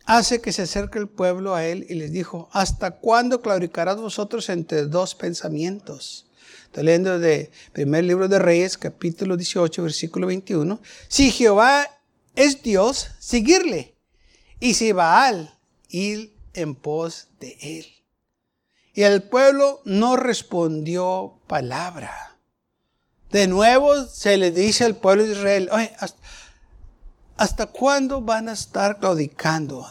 hace 0.06 0.40
que 0.40 0.54
se 0.54 0.62
acerque 0.62 1.00
el 1.00 1.10
pueblo 1.10 1.54
a 1.54 1.66
él 1.66 1.86
y 1.90 1.96
les 1.96 2.14
dijo, 2.14 2.50
¿hasta 2.54 2.92
cuándo 2.92 3.42
claudicarás 3.42 3.98
vosotros 3.98 4.48
entre 4.48 4.86
dos 4.86 5.14
pensamientos? 5.14 6.27
Estoy 6.78 6.86
leyendo 6.86 7.18
de 7.18 7.50
primer 7.74 8.04
libro 8.04 8.28
de 8.28 8.38
Reyes, 8.38 8.78
capítulo 8.78 9.36
18, 9.36 9.82
versículo 9.82 10.28
21. 10.28 10.80
Si 11.08 11.32
Jehová 11.32 11.88
es 12.36 12.62
Dios, 12.62 13.08
seguirle. 13.18 13.96
Y 14.60 14.76
si 14.76 14.92
Baal, 14.92 15.58
ir 15.90 16.36
en 16.54 16.76
pos 16.76 17.30
de 17.40 17.58
él. 17.62 17.88
Y 18.94 19.02
el 19.02 19.24
pueblo 19.24 19.82
no 19.86 20.18
respondió 20.18 21.40
palabra. 21.48 22.38
De 23.32 23.48
nuevo 23.48 24.06
se 24.06 24.38
le 24.38 24.52
dice 24.52 24.84
al 24.84 24.98
pueblo 24.98 25.24
de 25.24 25.32
Israel, 25.32 25.70
oye, 25.72 25.92
¿Hasta 27.38 27.68
cuándo 27.68 28.20
van 28.20 28.50
a 28.50 28.54
estar 28.54 28.98
claudicando? 29.00 29.86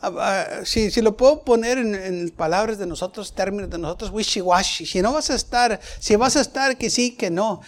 Ah, 0.00 0.10
ah, 0.18 0.46
si, 0.64 0.90
si, 0.90 1.02
lo 1.02 1.14
puedo 1.14 1.44
poner 1.44 1.76
en, 1.76 2.30
palabras 2.30 2.78
de 2.78 2.86
nosotros, 2.86 3.34
términos 3.34 3.68
de 3.68 3.76
nosotros, 3.76 4.10
wishy-washy. 4.10 4.86
Si 4.86 5.02
no 5.02 5.12
vas 5.12 5.28
a 5.28 5.34
estar, 5.34 5.78
si 5.98 6.16
vas 6.16 6.36
a 6.36 6.40
estar 6.40 6.78
que 6.78 6.88
sí, 6.88 7.12
que 7.16 7.30
no, 7.30 7.60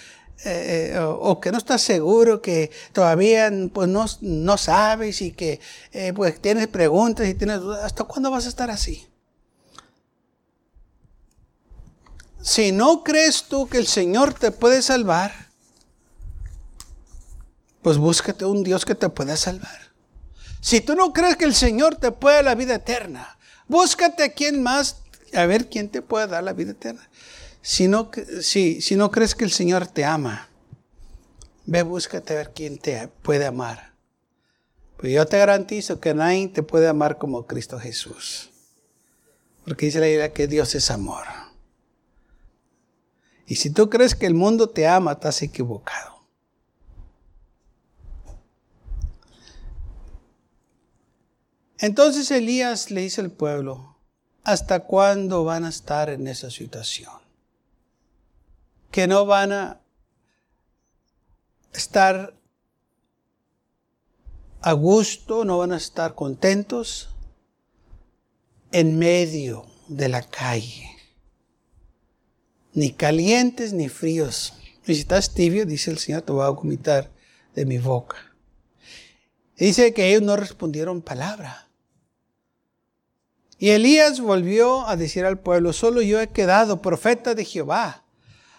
eh, 0.45 0.93
eh, 0.95 0.99
o, 0.99 1.39
que 1.41 1.53
no 1.53 1.59
estás 1.59 1.83
seguro, 1.83 2.41
que 2.41 2.71
todavía 2.95 3.53
pues, 3.73 3.87
no, 3.87 4.07
no 4.23 4.57
sabes 4.57 5.21
y 5.21 5.33
que 5.33 5.61
eh, 5.93 6.15
pues, 6.15 6.41
tienes 6.41 6.69
preguntas 6.69 7.29
y 7.29 7.35
tienes 7.35 7.61
dudas, 7.61 7.85
¿hasta 7.85 8.05
cuándo 8.05 8.31
vas 8.31 8.47
a 8.47 8.49
estar 8.49 8.71
así? 8.71 9.07
Si 12.41 12.73
no 12.73 13.05
crees 13.05 13.45
tú 13.45 13.69
que 13.69 13.77
el 13.77 13.87
Señor 13.87 14.33
te 14.35 14.51
puede 14.51 14.81
salvar, 14.81 15.52
pues 17.83 17.99
búscate 17.99 18.45
un 18.45 18.63
Dios 18.63 18.85
que 18.85 18.95
te 18.95 19.09
pueda 19.09 19.37
salvar. 19.37 19.93
Si 20.61 20.81
tú 20.81 20.95
no 20.95 21.13
crees 21.13 21.37
que 21.37 21.45
el 21.45 21.55
Señor 21.55 21.97
te 21.97 22.13
puede 22.13 22.43
la 22.43 22.55
vida 22.55 22.77
eterna, 22.77 23.37
búscate 23.67 24.23
a 24.23 24.33
quien 24.33 24.63
más, 24.63 25.03
a 25.35 25.45
ver 25.47 25.69
quién 25.69 25.89
te 25.89 26.03
puede 26.03 26.29
dar 26.29 26.45
la 26.45 26.53
vida 26.53 26.71
eterna. 26.71 27.09
Si 27.61 27.89
no, 27.89 28.11
si, 28.41 28.81
si 28.81 28.97
no 28.97 29.11
crees 29.11 29.35
que 29.35 29.45
el 29.45 29.53
Señor 29.53 29.89
te 29.89 30.05
ama, 30.05 30.49
ve, 31.67 31.83
búscate 31.83 32.33
a 32.33 32.37
ver 32.37 32.53
quién 32.55 32.79
te 32.79 33.09
puede 33.09 33.47
amar. 33.47 33.93
Pues 34.97 35.13
yo 35.13 35.27
te 35.27 35.39
garantizo 35.39 35.99
que 35.99 36.15
nadie 36.15 36.49
te 36.49 36.63
puede 36.63 36.87
amar 36.87 37.19
como 37.19 37.47
Cristo 37.47 37.81
Jesús. 37.81 38.51
Porque 39.65 39.87
dice 39.87 39.99
la 39.99 40.07
Biblia 40.07 40.33
que 40.33 40.47
Dios 40.47 40.77
es 40.77 40.91
amor. 40.93 41.25
Y 43.47 43.57
si 43.57 43.71
tú 43.71 43.91
crees 43.91 44.15
que 44.15 44.27
el 44.27 44.35
mundo 44.35 44.69
te 44.69 44.87
ama, 44.87 45.13
estás 45.13 45.43
equivocado. 45.43 46.12
Entonces 51.83 52.31
Elías 52.31 52.93
le 52.93 53.01
dice 53.01 53.21
al 53.21 53.33
pueblo, 53.33 53.97
¿hasta 54.45 54.85
cuándo 54.85 55.43
van 55.43 55.65
a 55.65 55.69
estar 55.69 56.11
en 56.11 56.29
esa 56.29 56.49
situación? 56.49 57.13
Que 58.93 59.09
no 59.09 59.27
van 59.27 59.51
a 59.51 59.81
estar 61.75 62.37
a 64.61 64.73
gusto, 64.75 65.45
no 65.45 65.59
van 65.59 65.73
a 65.73 65.77
estar 65.77 66.15
contentos 66.15 67.09
en 68.71 68.97
medio 68.97 69.67
de 69.89 70.09
la 70.09 70.23
calle. 70.23 70.89
Ni 72.75 72.93
calientes 72.93 73.73
ni 73.73 73.89
fríos. 73.89 74.55
Y 74.87 74.95
si 74.95 75.01
estás 75.01 75.35
tibio, 75.35 75.67
dice 75.67 75.91
el 75.91 75.99
Señor, 75.99 76.23
te 76.23 76.31
voy 76.31 76.45
a 76.45 76.51
vomitar 76.51 77.11
de 77.57 77.67
mi 77.67 77.79
boca. 77.79 78.19
Dice 79.57 79.93
que 79.93 80.11
ellos 80.11 80.23
no 80.23 80.37
respondieron 80.37 81.03
palabra. 81.03 81.71
Y 83.63 83.71
Elías 83.71 84.19
volvió 84.19 84.89
a 84.89 84.97
decir 84.97 85.25
al 85.25 85.39
pueblo, 85.39 85.73
solo 85.73 86.03
yo 86.03 86.21
he 86.21 86.31
quedado 86.31 86.83
profeta 86.83 87.37
de 87.37 87.45
Jehová, 87.45 88.03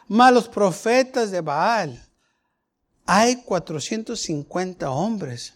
malos 0.08 0.48
profetas 0.48 1.30
de 1.30 1.42
Baal. 1.42 2.08
Hay 3.06 3.44
450 3.44 4.90
hombres. 4.90 5.56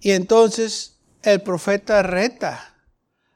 Y 0.00 0.10
entonces 0.10 0.96
el 1.22 1.40
profeta 1.42 2.02
reta 2.02 2.74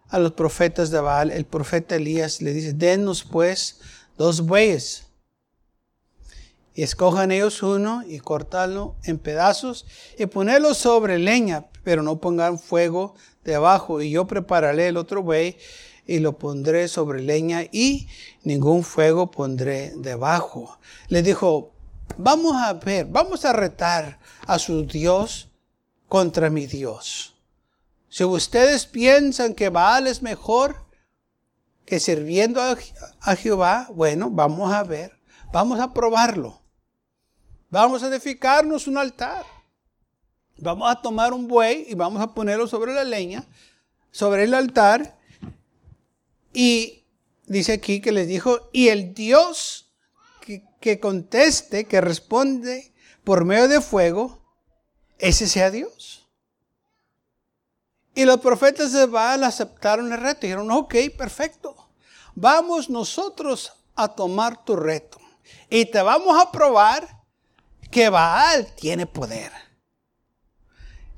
a 0.09 0.19
los 0.19 0.33
profetas 0.33 0.91
de 0.91 0.99
Baal. 0.99 1.31
El 1.31 1.45
profeta 1.45 1.95
Elías 1.95 2.43
le 2.43 2.53
dice, 2.53 2.73
denos 2.73 3.23
pues 3.23 3.79
dos 4.19 4.41
bueyes. 4.41 5.05
Y 6.75 6.83
escojan 6.83 7.31
ellos 7.31 7.63
uno 7.63 8.03
y 8.05 8.19
cortarlo 8.19 8.97
en 9.05 9.17
pedazos 9.21 9.87
y 10.19 10.27
ponerlo 10.27 10.75
sobre 10.75 11.21
leña, 11.21 11.67
pero 11.85 12.03
no 12.03 12.19
pongan 12.19 12.59
fuego 12.59 13.15
debajo 13.45 14.01
y 14.01 14.11
yo 14.11 14.27
prepararé 14.27 14.89
el 14.89 14.97
otro 14.97 15.23
buey 15.23 15.57
y 16.07 16.19
lo 16.19 16.39
pondré 16.39 16.89
sobre 16.89 17.23
leña 17.23 17.63
y 17.71 18.09
ningún 18.43 18.83
fuego 18.83 19.31
pondré 19.31 19.93
debajo. 19.97 20.79
Le 21.09 21.23
dijo, 21.23 21.73
vamos 22.19 22.55
a 22.57 22.73
ver, 22.75 23.07
vamos 23.07 23.45
a 23.45 23.53
retar 23.53 24.19
a 24.47 24.59
su 24.59 24.85
Dios 24.87 25.49
contra 26.09 26.51
mi 26.51 26.67
Dios. 26.67 27.35
Si 28.09 28.25
ustedes 28.25 28.87
piensan 28.87 29.55
que 29.55 29.71
Baal 29.71 30.07
es 30.07 30.23
mejor 30.23 30.85
que 31.85 32.01
sirviendo 32.01 32.63
a, 32.63 32.77
a 33.21 33.37
Jehová, 33.37 33.89
bueno, 33.93 34.31
vamos 34.31 34.73
a 34.73 34.83
ver, 34.85 35.19
vamos 35.53 35.81
a 35.81 35.93
probarlo. 35.93 36.61
Vamos 37.71 38.03
a 38.03 38.09
edificarnos 38.09 38.87
un 38.87 38.99
altar. 38.99 39.54
Vamos 40.59 40.91
a 40.91 41.01
tomar 41.01 41.33
un 41.33 41.49
buey 41.49 41.87
y 41.89 41.95
vamos 41.95 42.23
a 42.23 42.33
ponerlo 42.33 42.67
sobre 42.67 42.95
la 42.95 43.05
leña, 43.05 43.45
sobre 44.11 44.45
el 44.45 44.55
altar. 44.55 45.19
Y 46.53 47.05
dice 47.47 47.73
aquí 47.73 48.01
que 48.01 48.13
les 48.13 48.29
dijo, 48.29 48.71
y 48.73 48.89
el 48.89 49.15
Dios 49.15 49.93
que, 50.81 51.01
conteste, 51.01 51.87
que 51.87 52.01
responde 52.01 52.93
por 53.25 53.45
medio 53.45 53.69
de 53.69 53.81
fuego, 53.81 54.43
ese 55.19 55.49
sea 55.49 55.71
Dios. 55.71 56.29
Y 58.15 58.25
los 58.27 58.39
profetas 58.41 58.93
de 58.93 59.07
Baal 59.07 59.43
aceptaron 59.45 60.13
el 60.13 60.21
reto. 60.21 60.43
Dijeron, 60.43 60.71
ok, 60.71 60.95
perfecto. 61.17 61.75
Vamos 62.35 62.91
nosotros 62.91 63.73
a 63.97 64.09
tomar 64.09 64.65
tu 64.65 64.77
reto. 64.77 65.19
Y 65.69 65.87
te 65.87 66.01
vamos 66.03 66.41
a 66.41 66.53
probar 66.53 67.23
que 67.91 68.09
Baal 68.09 68.67
tiene 68.77 69.07
poder. 69.07 69.64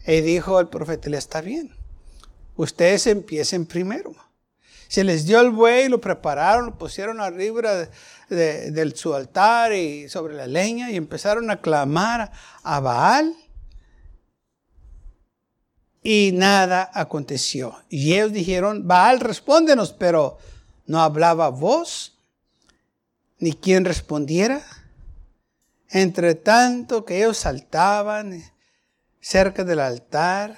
Y 0.07 0.21
dijo 0.21 0.61
el 0.61 0.69
profeta, 0.69 1.11
le 1.11 1.19
está 1.19 1.40
bien. 1.40 1.75
Ustedes 2.57 3.07
empiecen 3.07 3.66
primero. 3.66 4.14
Se 4.88 5.03
les 5.03 5.27
dio 5.27 5.40
el 5.40 5.51
buey, 5.51 5.88
lo 5.88 6.01
prepararon, 6.01 6.66
lo 6.66 6.79
pusieron 6.79 7.21
arriba 7.21 7.88
de, 8.29 8.92
su 8.95 9.14
altar 9.14 9.73
y 9.73 10.09
sobre 10.09 10.35
la 10.35 10.47
leña 10.47 10.90
y 10.90 10.97
empezaron 10.97 11.51
a 11.51 11.61
clamar 11.61 12.31
a 12.62 12.81
Baal. 12.81 13.35
Y 16.03 16.31
nada 16.35 16.88
aconteció. 16.95 17.77
Y 17.88 18.14
ellos 18.14 18.33
dijeron, 18.33 18.87
Baal, 18.87 19.19
respóndenos, 19.19 19.92
pero 19.92 20.38
no 20.87 21.01
hablaba 21.01 21.49
voz, 21.49 22.16
ni 23.40 23.53
quien 23.53 23.85
respondiera. 23.85 24.62
Entre 25.90 26.37
tanto 26.37 27.05
que 27.05 27.19
ellos 27.19 27.38
saltaban 27.38 28.40
cerca 29.27 29.65
del 29.65 29.81
altar, 29.81 30.57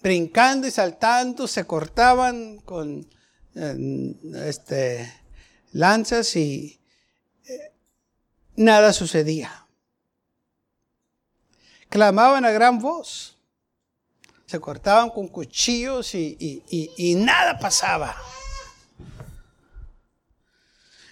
brincando 0.00 0.68
y 0.68 0.70
saltando, 0.70 1.48
se 1.48 1.66
cortaban 1.66 2.58
con 2.58 3.10
este, 4.36 5.12
lanzas 5.72 6.36
y 6.36 6.80
eh, 7.48 7.72
nada 8.54 8.92
sucedía. 8.92 9.66
Clamaban 11.88 12.44
a 12.44 12.52
gran 12.52 12.78
voz, 12.78 13.36
se 14.46 14.60
cortaban 14.60 15.10
con 15.10 15.26
cuchillos 15.26 16.14
y, 16.14 16.62
y 16.96 17.14
nada 17.16 17.58
pasaba. 17.58 18.14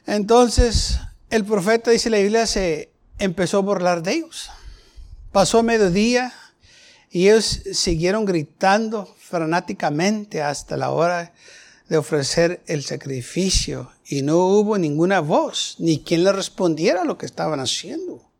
Entonces 0.07 1.01
el 1.29 1.45
profeta, 1.45 1.91
dice 1.91 2.09
la 2.09 2.19
Biblia, 2.19 2.47
se 2.47 2.93
empezó 3.19 3.59
a 3.59 3.63
burlar 3.63 4.01
de 4.05 4.13
ellos. 4.13 4.49
Pasó 5.33 5.63
mediodía 5.63 6.33
y 7.11 7.29
ellos 7.29 7.63
siguieron 7.73 8.27
gritando 8.27 9.07
fanáticamente 9.19 10.43
hasta 10.43 10.77
la 10.77 10.91
hora 10.91 11.33
de 11.89 11.97
ofrecer 11.97 12.63
el 12.67 12.85
sacrificio 12.85 13.91
y 14.05 14.21
no 14.21 14.47
hubo 14.47 14.77
ninguna 14.77 15.21
voz 15.21 15.77
ni 15.79 16.03
quien 16.03 16.25
le 16.25 16.33
respondiera 16.33 17.03
a 17.03 17.05
lo 17.07 17.17
que 17.17 17.25
estaban 17.25 17.61
haciendo. 17.61 18.31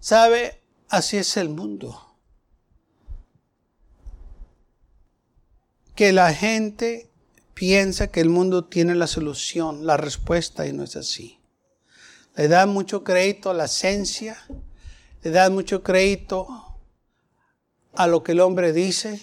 ¿Sabe? 0.00 0.60
Así 0.90 1.16
es 1.16 1.38
el 1.38 1.48
mundo. 1.48 2.18
Que 5.94 6.12
la 6.12 6.34
gente 6.34 7.10
piensa 7.54 8.08
que 8.08 8.20
el 8.20 8.28
mundo 8.28 8.66
tiene 8.66 8.94
la 8.94 9.06
solución, 9.06 9.86
la 9.86 9.96
respuesta 9.96 10.66
y 10.66 10.74
no 10.74 10.84
es 10.84 10.96
así. 10.96 11.40
Le 12.36 12.48
da 12.48 12.66
mucho 12.66 13.02
crédito 13.02 13.48
a 13.48 13.54
la 13.54 13.64
esencia 13.64 14.36
le 15.24 15.30
dan 15.30 15.54
mucho 15.54 15.82
crédito 15.82 16.46
a 17.94 18.06
lo 18.06 18.22
que 18.22 18.32
el 18.32 18.40
hombre 18.40 18.74
dice 18.74 19.22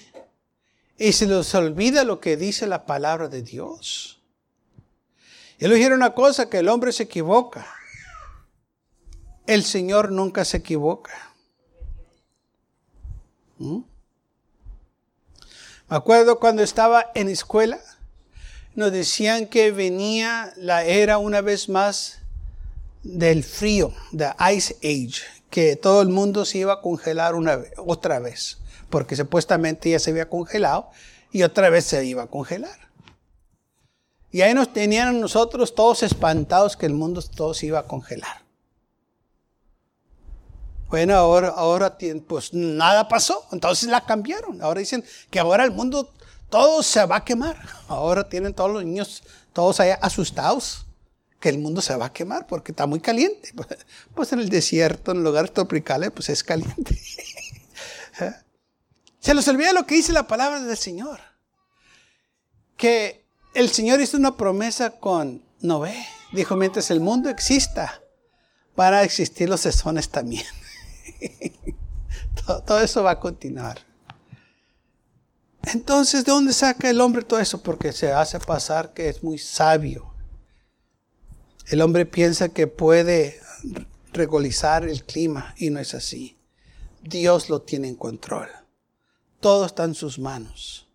y 0.97 1.13
se 1.13 1.27
les 1.27 1.53
olvida 1.53 2.03
lo 2.03 2.19
que 2.19 2.37
dice 2.37 2.65
la 2.65 2.87
palabra 2.87 3.27
de 3.27 3.43
Dios. 3.43 4.19
Y 5.59 5.67
le 5.67 5.75
dijeron 5.75 5.99
una 5.99 6.15
cosa, 6.15 6.49
que 6.49 6.57
el 6.57 6.69
hombre 6.69 6.91
se 6.91 7.03
equivoca. 7.03 7.67
El 9.45 9.63
Señor 9.63 10.11
nunca 10.11 10.43
se 10.43 10.57
equivoca. 10.57 11.33
¿Mm? 13.59 13.81
Me 15.87 15.97
acuerdo 15.97 16.39
cuando 16.39 16.63
estaba 16.63 17.11
en 17.13 17.29
escuela, 17.29 17.79
nos 18.73 18.91
decían 18.91 19.45
que 19.45 19.71
venía 19.71 20.51
la 20.57 20.83
era 20.83 21.19
una 21.19 21.41
vez 21.41 21.69
más 21.69 22.19
del 23.03 23.43
frío, 23.43 23.93
de 24.11 24.31
Ice 24.55 24.77
Age, 24.83 25.40
que 25.51 25.75
todo 25.75 26.01
el 26.01 26.07
mundo 26.07 26.45
se 26.45 26.59
iba 26.59 26.73
a 26.73 26.81
congelar 26.81 27.35
una 27.35 27.59
otra 27.77 28.19
vez, 28.19 28.57
porque 28.89 29.15
supuestamente 29.15 29.91
ya 29.91 29.99
se 29.99 30.09
había 30.09 30.29
congelado 30.29 30.89
y 31.31 31.43
otra 31.43 31.69
vez 31.69 31.85
se 31.85 32.03
iba 32.05 32.23
a 32.23 32.27
congelar. 32.27 32.89
Y 34.31 34.41
ahí 34.41 34.53
nos 34.53 34.71
tenían 34.71 35.19
nosotros 35.19 35.75
todos 35.75 36.03
espantados 36.03 36.77
que 36.77 36.85
el 36.85 36.93
mundo 36.93 37.21
todo 37.21 37.53
se 37.53 37.65
iba 37.65 37.79
a 37.79 37.83
congelar. 37.83 38.41
Bueno, 40.87 41.15
ahora, 41.15 41.49
ahora 41.49 41.97
pues 42.27 42.53
nada 42.53 43.09
pasó, 43.09 43.45
entonces 43.51 43.89
la 43.89 44.05
cambiaron. 44.05 44.61
Ahora 44.61 44.79
dicen 44.79 45.03
que 45.29 45.39
ahora 45.39 45.65
el 45.65 45.71
mundo 45.71 46.13
todo 46.49 46.81
se 46.81 47.05
va 47.05 47.17
a 47.17 47.25
quemar. 47.25 47.57
Ahora 47.87 48.27
tienen 48.27 48.53
todos 48.53 48.71
los 48.71 48.83
niños, 48.83 49.23
todos 49.53 49.79
ahí 49.79 49.91
asustados 50.01 50.85
que 51.41 51.49
el 51.49 51.58
mundo 51.58 51.82
se 51.82 51.95
va 51.97 52.06
a 52.06 52.13
quemar 52.13 52.47
porque 52.47 52.71
está 52.71 52.86
muy 52.86 53.01
caliente. 53.01 53.54
Pues 54.15 54.32
en 54.32 54.39
el 54.39 54.49
desierto, 54.49 55.12
en 55.12 55.23
lugares 55.23 55.54
tropicales, 55.54 56.12
pues 56.12 56.30
es 56.30 56.43
caliente. 56.43 56.97
¿Eh? 58.21 58.34
Se 59.19 59.34
les 59.34 59.47
olvida 59.47 59.73
lo 59.73 59.86
que 59.86 59.95
dice 59.95 60.13
la 60.13 60.27
palabra 60.27 60.62
del 60.62 60.77
Señor. 60.77 61.19
Que 62.77 63.25
el 63.56 63.69
Señor 63.69 63.99
hizo 63.99 64.17
una 64.17 64.38
promesa 64.38 64.91
con 64.91 65.43
Noé. 65.60 66.06
Dijo, 66.32 66.56
mientras 66.56 66.91
el 66.91 67.01
mundo 67.01 67.30
exista, 67.30 68.01
van 68.75 68.93
a 68.93 69.04
existir 69.04 69.49
los 69.49 69.62
sesones 69.62 70.10
también. 70.10 70.45
todo, 72.45 72.80
eso 72.80 73.04
va 73.04 73.12
a 73.12 73.19
continuar. 73.19 73.80
Entonces, 75.63 76.25
¿de 76.25 76.32
dónde 76.32 76.54
saca 76.54 76.89
el 76.89 77.01
hombre 77.01 77.23
todo 77.23 77.39
eso? 77.39 77.62
Porque 77.62 77.91
se 77.91 78.12
hace 78.12 78.39
pasar 78.39 78.93
que 78.93 79.10
es 79.10 79.23
muy 79.23 79.38
sabio. 79.38 80.11
El 81.67 81.82
hombre 81.82 82.06
piensa 82.06 82.50
que 82.50 82.67
puede 82.67 83.39
regularizar 84.13 84.88
el 84.88 85.04
clima 85.04 85.54
y 85.58 85.69
no 85.69 85.80
es 85.80 85.93
así. 85.93 86.38
Dios 87.02 87.50
lo 87.50 87.62
tiene 87.62 87.88
en 87.88 87.95
control. 87.95 88.50
Todo 89.39 89.65
está 89.65 89.84
en 89.86 89.95
sus 89.95 90.19
manos. 90.19 90.88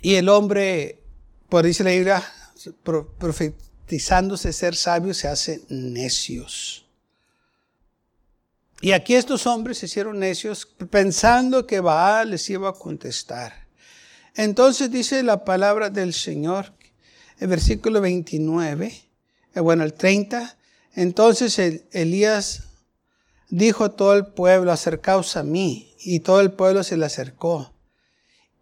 Y 0.00 0.14
el 0.14 0.28
hombre, 0.28 1.02
por 1.48 1.64
dice 1.64 1.84
la 1.84 1.90
Biblia, 1.90 2.24
profetizándose 3.18 4.52
ser 4.52 4.74
sabio, 4.74 5.14
se 5.14 5.28
hace 5.28 5.62
necios. 5.68 6.86
Y 8.80 8.92
aquí 8.92 9.14
estos 9.14 9.46
hombres 9.46 9.78
se 9.78 9.86
hicieron 9.86 10.20
necios 10.20 10.66
pensando 10.90 11.66
que 11.66 11.80
Baal 11.80 12.30
les 12.30 12.48
iba 12.48 12.68
a 12.68 12.74
contestar. 12.74 13.66
Entonces 14.36 14.90
dice 14.90 15.24
la 15.24 15.44
palabra 15.44 15.90
del 15.90 16.14
Señor, 16.14 16.72
el 17.40 17.48
versículo 17.48 18.00
29, 18.00 18.92
eh, 19.54 19.60
bueno, 19.60 19.84
el 19.84 19.94
30. 19.94 20.56
Entonces 20.94 21.58
Elías 21.92 22.64
dijo 23.48 23.84
a 23.84 23.96
todo 23.96 24.14
el 24.14 24.26
pueblo, 24.26 24.72
acercaos 24.72 25.36
a 25.36 25.42
mí. 25.42 25.94
Y 26.00 26.20
todo 26.20 26.40
el 26.40 26.52
pueblo 26.52 26.82
se 26.84 26.96
le 26.96 27.06
acercó. 27.06 27.74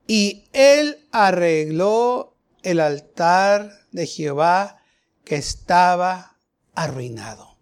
Y 0.06 0.44
él 0.52 1.06
arregló 1.10 2.36
el 2.62 2.80
altar 2.80 3.72
de 3.92 4.06
Jehová 4.06 4.82
que 5.24 5.36
estaba 5.36 6.36
arruinado 6.74 7.56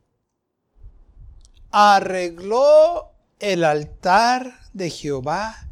arregló 1.77 3.11
el 3.41 3.65
altar 3.65 4.61
de 4.73 4.91
Jehová 4.91 5.67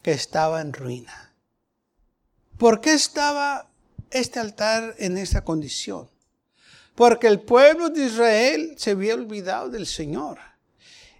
que 0.00 0.12
estaba 0.12 0.60
en 0.60 0.72
ruina. 0.72 1.34
¿Por 2.58 2.80
qué 2.80 2.92
estaba 2.92 3.71
este 4.12 4.40
altar 4.40 4.94
en 4.98 5.18
esta 5.18 5.44
condición? 5.44 6.08
Porque 6.94 7.26
el 7.26 7.40
pueblo 7.40 7.88
de 7.90 8.06
Israel 8.06 8.74
se 8.76 8.90
había 8.92 9.14
olvidado 9.14 9.68
del 9.68 9.86
Señor. 9.86 10.38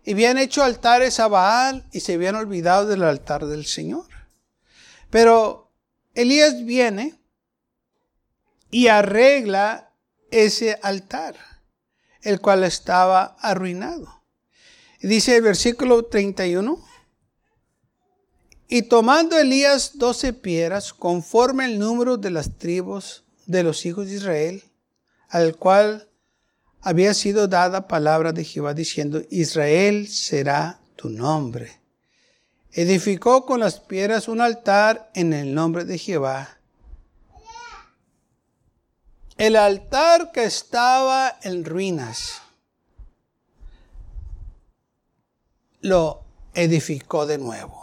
Y 0.05 0.13
habían 0.13 0.39
hecho 0.39 0.63
altares 0.63 1.21
a 1.21 1.29
Baal 1.29 1.87
y 1.93 2.01
se 2.01 2.15
habían 2.15 2.35
olvidado 2.35 2.87
del 2.87 3.03
altar 3.03 3.47
del 3.47 3.67
Señor. 3.67 4.07
Pero 5.11 5.71
Elías 6.15 6.65
viene 6.65 7.15
y 8.71 8.89
arregla 8.89 9.93
ese 10.31 10.79
altar 10.83 11.37
el 12.23 12.41
cual 12.41 12.65
estaba 12.65 13.37
arruinado. 13.41 14.23
Dice 15.01 15.37
el 15.37 15.43
versículo 15.43 16.05
31. 16.05 16.92
Y 18.73 18.83
tomando 18.83 19.39
Elías 19.39 19.99
doce 19.99 20.33
piedras, 20.33 20.95
conforme 20.95 21.67
el 21.67 21.79
número 21.79 22.17
de 22.17 22.31
las 22.31 22.57
tribus 22.57 23.23
de 23.45 23.63
los 23.63 23.85
hijos 23.85 24.07
de 24.07 24.15
Israel, 24.15 24.65
al 25.29 25.57
cual 25.57 26.09
había 26.81 27.13
sido 27.13 27.49
dada 27.49 27.87
palabra 27.87 28.33
de 28.33 28.45
Jehová 28.45 28.73
diciendo, 28.73 29.21
Israel 29.29 30.09
será 30.09 30.81
tu 30.97 31.11
nombre. 31.11 31.81
Edificó 32.71 33.45
con 33.45 33.61
las 33.61 33.79
piedras 33.79 34.27
un 34.27 34.41
altar 34.41 35.11
en 35.15 35.35
el 35.35 35.55
nombre 35.55 35.85
de 35.85 35.99
Jehová 35.99 36.59
el 39.43 39.57
altar 39.57 40.31
que 40.31 40.45
estaba 40.45 41.37
en 41.43 41.65
ruinas 41.65 42.41
lo 45.81 46.23
edificó 46.55 47.27
de 47.27 47.39
nuevo. 47.39 47.83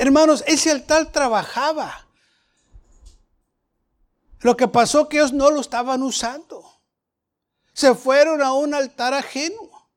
Hermanos, 0.00 0.42
ese 0.46 0.70
altar 0.70 1.12
trabajaba. 1.12 2.06
Lo 4.38 4.56
que 4.56 4.66
pasó 4.66 5.10
que 5.10 5.18
ellos 5.18 5.34
no 5.34 5.50
lo 5.50 5.60
estaban 5.60 6.02
usando. 6.02 6.64
Se 7.74 7.94
fueron 7.94 8.40
a 8.40 8.54
un 8.54 8.72
altar 8.72 9.12
ajeno. 9.12 9.90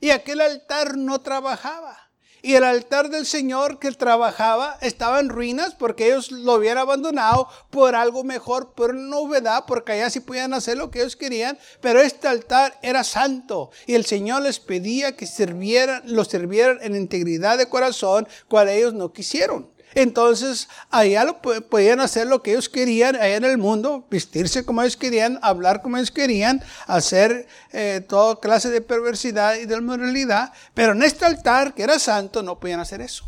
Y 0.00 0.10
aquel 0.10 0.40
altar 0.40 0.96
no 0.96 1.20
trabajaba. 1.20 2.09
Y 2.42 2.54
el 2.54 2.64
altar 2.64 3.10
del 3.10 3.26
Señor 3.26 3.78
que 3.78 3.90
trabajaba 3.92 4.78
estaba 4.80 5.20
en 5.20 5.28
ruinas 5.28 5.74
porque 5.74 6.06
ellos 6.06 6.30
lo 6.30 6.54
hubieran 6.54 6.78
abandonado 6.78 7.48
por 7.70 7.94
algo 7.94 8.24
mejor, 8.24 8.72
por 8.72 8.94
novedad, 8.94 9.64
porque 9.66 9.92
allá 9.92 10.10
sí 10.10 10.20
podían 10.20 10.54
hacer 10.54 10.78
lo 10.78 10.90
que 10.90 11.00
ellos 11.00 11.16
querían. 11.16 11.58
Pero 11.80 12.00
este 12.00 12.28
altar 12.28 12.78
era 12.82 13.04
santo 13.04 13.70
y 13.86 13.94
el 13.94 14.06
Señor 14.06 14.42
les 14.42 14.60
pedía 14.60 15.16
que 15.16 15.26
sirvieran, 15.26 16.02
lo 16.06 16.24
sirvieran 16.24 16.78
en 16.82 16.96
integridad 16.96 17.58
de 17.58 17.68
corazón, 17.68 18.26
cual 18.48 18.68
ellos 18.68 18.94
no 18.94 19.12
quisieron. 19.12 19.68
Entonces, 19.94 20.68
allá 20.90 21.40
podían 21.68 22.00
hacer 22.00 22.26
lo 22.26 22.42
que 22.42 22.52
ellos 22.52 22.68
querían, 22.68 23.16
allá 23.16 23.36
en 23.36 23.44
el 23.44 23.58
mundo, 23.58 24.06
vestirse 24.10 24.64
como 24.64 24.82
ellos 24.82 24.96
querían, 24.96 25.38
hablar 25.42 25.82
como 25.82 25.96
ellos 25.96 26.10
querían, 26.10 26.62
hacer 26.86 27.48
eh, 27.72 28.04
toda 28.08 28.38
clase 28.38 28.70
de 28.70 28.80
perversidad 28.80 29.56
y 29.56 29.66
de 29.66 29.80
moralidad, 29.80 30.52
pero 30.74 30.92
en 30.92 31.02
este 31.02 31.24
altar, 31.24 31.74
que 31.74 31.82
era 31.82 31.98
santo, 31.98 32.42
no 32.42 32.60
podían 32.60 32.80
hacer 32.80 33.00
eso. 33.00 33.24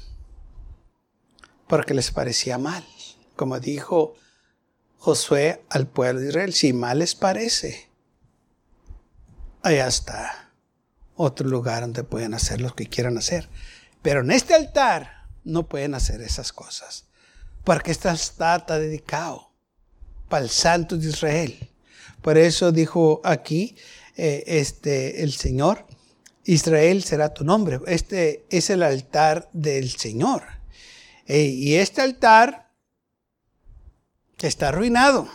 Porque 1.67 1.95
les 1.95 2.11
parecía 2.11 2.59
mal. 2.59 2.85
Como 3.35 3.59
dijo 3.59 4.15
Josué 4.99 5.65
al 5.71 5.87
pueblo 5.87 6.21
de 6.21 6.29
Israel, 6.29 6.53
si 6.53 6.73
mal 6.73 7.01
les 7.01 7.15
parece, 7.15 7.89
allá 9.63 9.87
está 9.87 10.51
otro 11.17 11.49
lugar 11.49 11.83
donde 11.83 12.05
pueden 12.05 12.35
hacer 12.35 12.61
lo 12.61 12.75
que 12.75 12.87
quieran 12.87 13.19
hacer. 13.19 13.49
Pero 14.03 14.21
en 14.21 14.31
este 14.31 14.55
altar, 14.55 15.22
no 15.45 15.69
pueden 15.69 15.95
hacer 15.95 16.21
esas 16.21 16.53
cosas. 16.53 17.07
Porque 17.65 17.91
esta 17.91 18.13
está 18.13 18.59
dedicado 18.79 19.51
para 20.29 20.45
el 20.45 20.51
Santo 20.51 20.97
de 20.97 21.09
Israel. 21.09 21.71
Por 22.21 22.39
eso 22.39 22.73
dijo 22.73 23.21
aquí 23.25 23.77
eh, 24.17 24.45
este, 24.47 25.23
el 25.23 25.33
Señor, 25.33 25.87
Israel 26.45 27.03
será 27.05 27.33
tu 27.33 27.45
nombre. 27.45 27.81
Este 27.87 28.45
es 28.51 28.71
el 28.71 28.83
altar 28.83 29.49
del 29.53 29.91
Señor. 29.91 30.43
Y 31.27 31.75
este 31.77 32.03
altar 32.03 32.63
está 34.47 34.69
arruinado. 34.69 35.29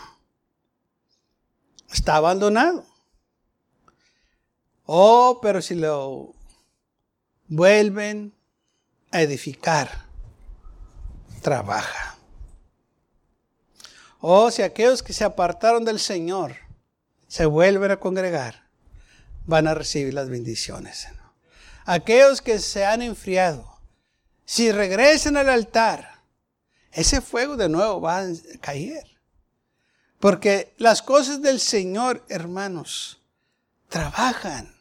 Está 1.90 2.16
abandonado. 2.16 2.84
Oh, 4.84 5.38
pero 5.42 5.62
si 5.62 5.74
lo 5.74 6.34
vuelven 7.46 8.34
a 9.10 9.22
edificar, 9.22 10.06
trabaja. 11.40 12.16
Oh, 14.20 14.50
si 14.50 14.62
aquellos 14.62 15.02
que 15.02 15.12
se 15.12 15.24
apartaron 15.24 15.84
del 15.84 16.00
Señor 16.00 16.56
se 17.28 17.46
vuelven 17.46 17.90
a 17.90 18.00
congregar, 18.00 18.68
van 19.46 19.66
a 19.66 19.74
recibir 19.74 20.12
las 20.12 20.28
bendiciones. 20.28 21.08
Aquellos 21.84 22.42
que 22.42 22.58
se 22.58 22.84
han 22.84 23.00
enfriado, 23.02 23.78
si 24.44 24.72
regresen 24.72 25.36
al 25.36 25.48
altar, 25.48 26.22
ese 26.92 27.20
fuego 27.20 27.56
de 27.56 27.68
nuevo 27.68 28.00
va 28.00 28.20
a 28.20 28.26
caer. 28.60 29.18
Porque 30.18 30.74
las 30.78 31.00
cosas 31.00 31.40
del 31.42 31.60
Señor, 31.60 32.24
hermanos, 32.28 33.20
trabajan. 33.88 34.74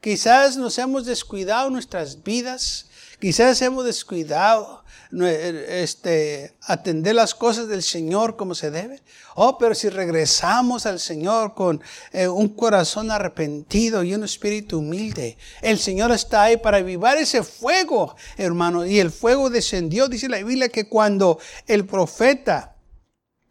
Quizás 0.00 0.56
nos 0.56 0.78
hemos 0.78 1.04
descuidado 1.04 1.68
nuestras 1.70 2.22
vidas 2.22 2.87
Quizás 3.20 3.60
hemos 3.62 3.84
descuidado 3.84 4.84
este, 5.10 6.54
atender 6.62 7.14
las 7.14 7.34
cosas 7.34 7.66
del 7.66 7.82
Señor 7.82 8.36
como 8.36 8.54
se 8.54 8.70
debe. 8.70 9.02
Oh, 9.34 9.58
pero 9.58 9.74
si 9.74 9.88
regresamos 9.88 10.86
al 10.86 11.00
Señor 11.00 11.54
con 11.54 11.82
eh, 12.12 12.28
un 12.28 12.48
corazón 12.48 13.10
arrepentido 13.10 14.04
y 14.04 14.14
un 14.14 14.22
espíritu 14.22 14.78
humilde, 14.78 15.36
el 15.62 15.78
Señor 15.78 16.12
está 16.12 16.44
ahí 16.44 16.58
para 16.58 16.78
avivar 16.78 17.16
ese 17.16 17.42
fuego, 17.42 18.14
hermano. 18.36 18.86
Y 18.86 19.00
el 19.00 19.10
fuego 19.10 19.50
descendió, 19.50 20.08
dice 20.08 20.28
la 20.28 20.38
Biblia, 20.38 20.68
que 20.68 20.88
cuando 20.88 21.40
el 21.66 21.86
profeta 21.86 22.76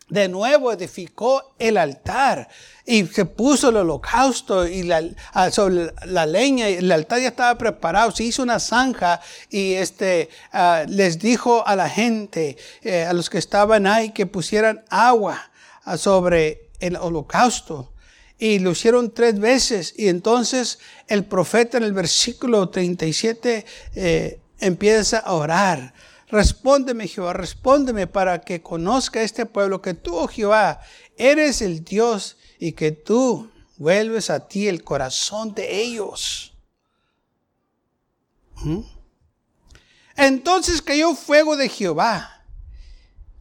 de 0.09 0.29
nuevo 0.29 0.71
edificó 0.71 1.53
el 1.59 1.77
altar 1.77 2.47
y 2.85 3.05
se 3.05 3.25
puso 3.25 3.69
el 3.69 3.77
holocausto 3.77 4.65
y 4.65 4.83
la, 4.83 5.03
ah, 5.33 5.51
sobre 5.51 5.93
la 6.05 6.25
leña, 6.25 6.69
el 6.69 6.89
altar 6.91 7.19
ya 7.19 7.27
estaba 7.29 7.57
preparado, 7.57 8.11
se 8.11 8.23
hizo 8.23 8.43
una 8.43 8.59
zanja 8.59 9.19
y 9.49 9.73
este, 9.73 10.29
ah, 10.53 10.85
les 10.87 11.19
dijo 11.19 11.67
a 11.67 11.75
la 11.75 11.89
gente, 11.89 12.57
eh, 12.81 13.03
a 13.03 13.11
los 13.11 13.29
que 13.29 13.37
estaban 13.37 13.85
ahí, 13.85 14.11
que 14.11 14.25
pusieran 14.25 14.85
agua 14.89 15.51
ah, 15.83 15.97
sobre 15.97 16.69
el 16.79 16.95
holocausto. 16.95 17.91
Y 18.39 18.59
lo 18.59 18.71
hicieron 18.71 19.11
tres 19.11 19.39
veces 19.39 19.93
y 19.97 20.07
entonces 20.09 20.79
el 21.07 21.25
profeta 21.25 21.77
en 21.77 21.83
el 21.83 21.93
versículo 21.93 22.69
37 22.69 23.65
eh, 23.95 24.39
empieza 24.59 25.17
a 25.17 25.33
orar. 25.33 25.93
Respóndeme, 26.29 27.07
Jehová, 27.07 27.33
respóndeme 27.33 28.05
para 28.05 28.41
que 28.41 28.61
conozca 28.61 29.21
este 29.21 29.45
pueblo 29.45 29.81
que 29.81 29.93
tú, 29.93 30.15
oh 30.15 30.27
Jehová, 30.27 30.81
eres 31.17 31.61
el 31.61 31.85
Dios 31.85 32.37
y 32.59 32.73
que 32.73 32.91
tú 32.91 33.49
vuelves 33.77 34.29
a 34.29 34.47
ti 34.47 34.67
el 34.67 34.83
corazón 34.83 35.53
de 35.53 35.81
ellos. 35.81 36.53
¿Mm? 38.55 38.81
Entonces 40.17 40.81
cayó 40.81 41.15
fuego 41.15 41.55
de 41.55 41.69
Jehová 41.69 42.43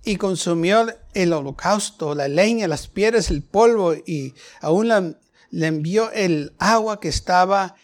y 0.05 0.17
consumió 0.17 0.87
el 1.15 1.33
holocausto, 1.33 2.15
la 2.15 2.29
leña, 2.29 2.69
las 2.69 2.87
piedras, 2.87 3.31
el 3.31 3.43
polvo 3.43 3.95
y 3.95 4.35
aún 4.61 5.17
le 5.51 5.67
envió 5.67 6.13
el 6.13 6.55
agua 6.59 7.01
que 7.01 7.09
estaba 7.09 7.75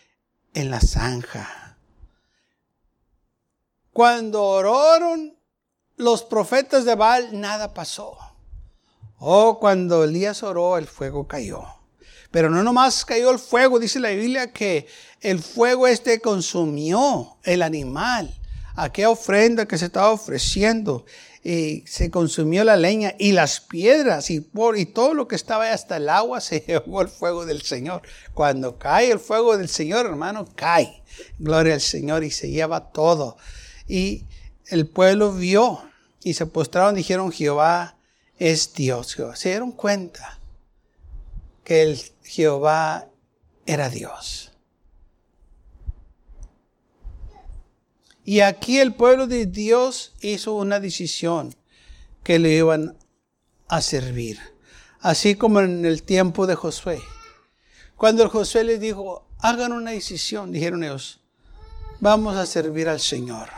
en 0.54 0.70
la 0.70 0.80
zanja. 0.80 1.61
Cuando 3.92 4.42
oraron 4.42 5.36
los 5.96 6.22
profetas 6.22 6.84
de 6.84 6.94
Baal, 6.94 7.38
nada 7.38 7.74
pasó. 7.74 8.16
Oh, 9.18 9.58
cuando 9.60 10.04
Elías 10.04 10.42
oró, 10.42 10.78
el 10.78 10.86
fuego 10.86 11.28
cayó. 11.28 11.62
Pero 12.30 12.48
no 12.48 12.62
nomás 12.62 13.04
cayó 13.04 13.30
el 13.30 13.38
fuego, 13.38 13.78
dice 13.78 14.00
la 14.00 14.08
Biblia 14.08 14.50
que 14.50 14.86
el 15.20 15.42
fuego 15.42 15.86
este 15.86 16.20
consumió 16.20 17.36
el 17.44 17.60
animal, 17.60 18.34
aquella 18.74 19.10
ofrenda 19.10 19.66
que 19.66 19.76
se 19.76 19.84
estaba 19.84 20.10
ofreciendo, 20.10 21.04
y 21.44 21.84
se 21.86 22.10
consumió 22.10 22.64
la 22.64 22.76
leña 22.76 23.14
y 23.18 23.32
las 23.32 23.60
piedras 23.60 24.30
y, 24.30 24.40
por, 24.40 24.78
y 24.78 24.86
todo 24.86 25.12
lo 25.12 25.26
que 25.26 25.34
estaba 25.34 25.70
hasta 25.72 25.96
el 25.96 26.08
agua 26.08 26.40
se 26.40 26.60
llevó 26.66 27.02
el 27.02 27.08
fuego 27.08 27.44
del 27.44 27.62
Señor. 27.62 28.02
Cuando 28.32 28.78
cae 28.78 29.10
el 29.10 29.18
fuego 29.18 29.58
del 29.58 29.68
Señor, 29.68 30.06
hermano, 30.06 30.46
cae. 30.54 31.02
Gloria 31.38 31.74
al 31.74 31.80
Señor 31.80 32.24
y 32.24 32.30
se 32.30 32.48
lleva 32.48 32.92
todo. 32.92 33.36
Y 33.92 34.24
el 34.68 34.86
pueblo 34.86 35.34
vio 35.34 35.82
y 36.24 36.32
se 36.32 36.46
postraron 36.46 36.94
y 36.94 36.98
dijeron, 37.00 37.30
Jehová 37.30 37.98
es 38.38 38.72
Dios. 38.72 39.18
Se 39.34 39.50
dieron 39.50 39.70
cuenta 39.70 40.38
que 41.62 41.82
el 41.82 42.00
Jehová 42.24 43.10
era 43.66 43.90
Dios. 43.90 44.50
Y 48.24 48.40
aquí 48.40 48.78
el 48.78 48.94
pueblo 48.94 49.26
de 49.26 49.44
Dios 49.44 50.14
hizo 50.22 50.54
una 50.54 50.80
decisión 50.80 51.54
que 52.24 52.38
le 52.38 52.52
iban 52.54 52.96
a 53.68 53.82
servir. 53.82 54.40
Así 55.00 55.34
como 55.34 55.60
en 55.60 55.84
el 55.84 56.02
tiempo 56.02 56.46
de 56.46 56.54
Josué. 56.54 57.02
Cuando 57.98 58.30
Josué 58.30 58.64
les 58.64 58.80
dijo, 58.80 59.26
hagan 59.40 59.72
una 59.72 59.90
decisión, 59.90 60.50
dijeron 60.50 60.82
ellos, 60.82 61.20
vamos 62.00 62.36
a 62.36 62.46
servir 62.46 62.88
al 62.88 62.98
Señor. 62.98 63.50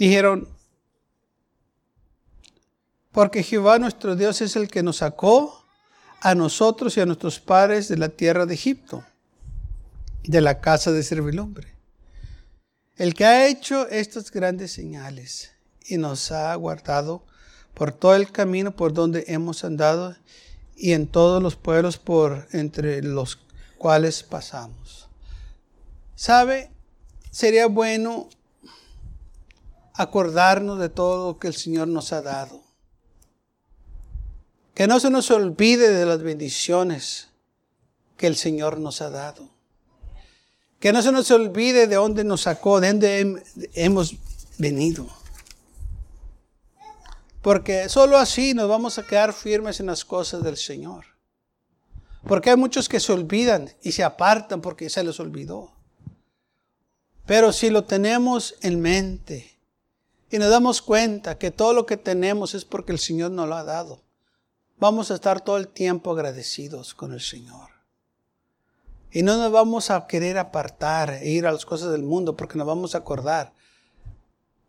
Dijeron, 0.00 0.48
porque 3.12 3.42
Jehová 3.42 3.78
nuestro 3.78 4.16
Dios 4.16 4.40
es 4.40 4.56
el 4.56 4.68
que 4.68 4.82
nos 4.82 4.96
sacó 4.96 5.66
a 6.22 6.34
nosotros 6.34 6.96
y 6.96 7.02
a 7.02 7.06
nuestros 7.06 7.38
padres 7.38 7.88
de 7.88 7.98
la 7.98 8.08
tierra 8.08 8.46
de 8.46 8.54
Egipto, 8.54 9.04
de 10.22 10.40
la 10.40 10.62
casa 10.62 10.90
de 10.90 11.02
servilumbre. 11.02 11.74
El 12.96 13.12
que 13.12 13.26
ha 13.26 13.46
hecho 13.46 13.86
estas 13.88 14.30
grandes 14.30 14.72
señales 14.72 15.50
y 15.84 15.98
nos 15.98 16.32
ha 16.32 16.54
guardado 16.54 17.26
por 17.74 17.92
todo 17.92 18.14
el 18.14 18.32
camino 18.32 18.74
por 18.74 18.94
donde 18.94 19.24
hemos 19.28 19.64
andado 19.64 20.16
y 20.76 20.92
en 20.94 21.08
todos 21.08 21.42
los 21.42 21.56
pueblos 21.56 21.98
por 21.98 22.48
entre 22.52 23.02
los 23.02 23.38
cuales 23.76 24.22
pasamos. 24.22 25.10
¿Sabe? 26.14 26.70
Sería 27.30 27.66
bueno 27.66 28.30
acordarnos 30.00 30.78
de 30.78 30.88
todo 30.88 31.32
lo 31.32 31.38
que 31.38 31.48
el 31.48 31.54
Señor 31.54 31.88
nos 31.88 32.12
ha 32.12 32.22
dado. 32.22 32.62
Que 34.74 34.86
no 34.86 34.98
se 34.98 35.10
nos 35.10 35.30
olvide 35.30 35.92
de 35.92 36.06
las 36.06 36.22
bendiciones 36.22 37.28
que 38.16 38.26
el 38.26 38.36
Señor 38.36 38.78
nos 38.78 39.02
ha 39.02 39.10
dado. 39.10 39.48
Que 40.78 40.92
no 40.92 41.02
se 41.02 41.12
nos 41.12 41.30
olvide 41.30 41.86
de 41.86 41.96
dónde 41.96 42.24
nos 42.24 42.42
sacó, 42.42 42.80
de 42.80 42.88
dónde 42.88 43.42
hemos 43.74 44.16
venido. 44.56 45.06
Porque 47.42 47.88
solo 47.88 48.16
así 48.16 48.54
nos 48.54 48.68
vamos 48.68 48.98
a 48.98 49.06
quedar 49.06 49.32
firmes 49.32 49.80
en 49.80 49.86
las 49.86 50.04
cosas 50.04 50.42
del 50.42 50.56
Señor. 50.56 51.04
Porque 52.26 52.50
hay 52.50 52.56
muchos 52.56 52.88
que 52.88 53.00
se 53.00 53.12
olvidan 53.12 53.70
y 53.82 53.92
se 53.92 54.04
apartan 54.04 54.60
porque 54.60 54.88
se 54.88 55.04
les 55.04 55.20
olvidó. 55.20 55.72
Pero 57.26 57.52
si 57.52 57.70
lo 57.70 57.84
tenemos 57.84 58.56
en 58.60 58.80
mente, 58.80 59.59
y 60.30 60.38
nos 60.38 60.50
damos 60.50 60.80
cuenta 60.80 61.38
que 61.38 61.50
todo 61.50 61.72
lo 61.72 61.86
que 61.86 61.96
tenemos 61.96 62.54
es 62.54 62.64
porque 62.64 62.92
el 62.92 62.98
Señor 62.98 63.30
nos 63.32 63.48
lo 63.48 63.56
ha 63.56 63.64
dado, 63.64 64.02
vamos 64.78 65.10
a 65.10 65.14
estar 65.14 65.40
todo 65.40 65.56
el 65.56 65.68
tiempo 65.68 66.12
agradecidos 66.12 66.94
con 66.94 67.12
el 67.12 67.20
Señor. 67.20 67.70
Y 69.12 69.22
no 69.22 69.36
nos 69.36 69.50
vamos 69.50 69.90
a 69.90 70.06
querer 70.06 70.38
apartar 70.38 71.10
e 71.10 71.30
ir 71.30 71.46
a 71.46 71.52
las 71.52 71.66
cosas 71.66 71.90
del 71.90 72.02
mundo 72.02 72.36
porque 72.36 72.56
nos 72.56 72.66
vamos 72.66 72.94
a 72.94 72.98
acordar 72.98 73.52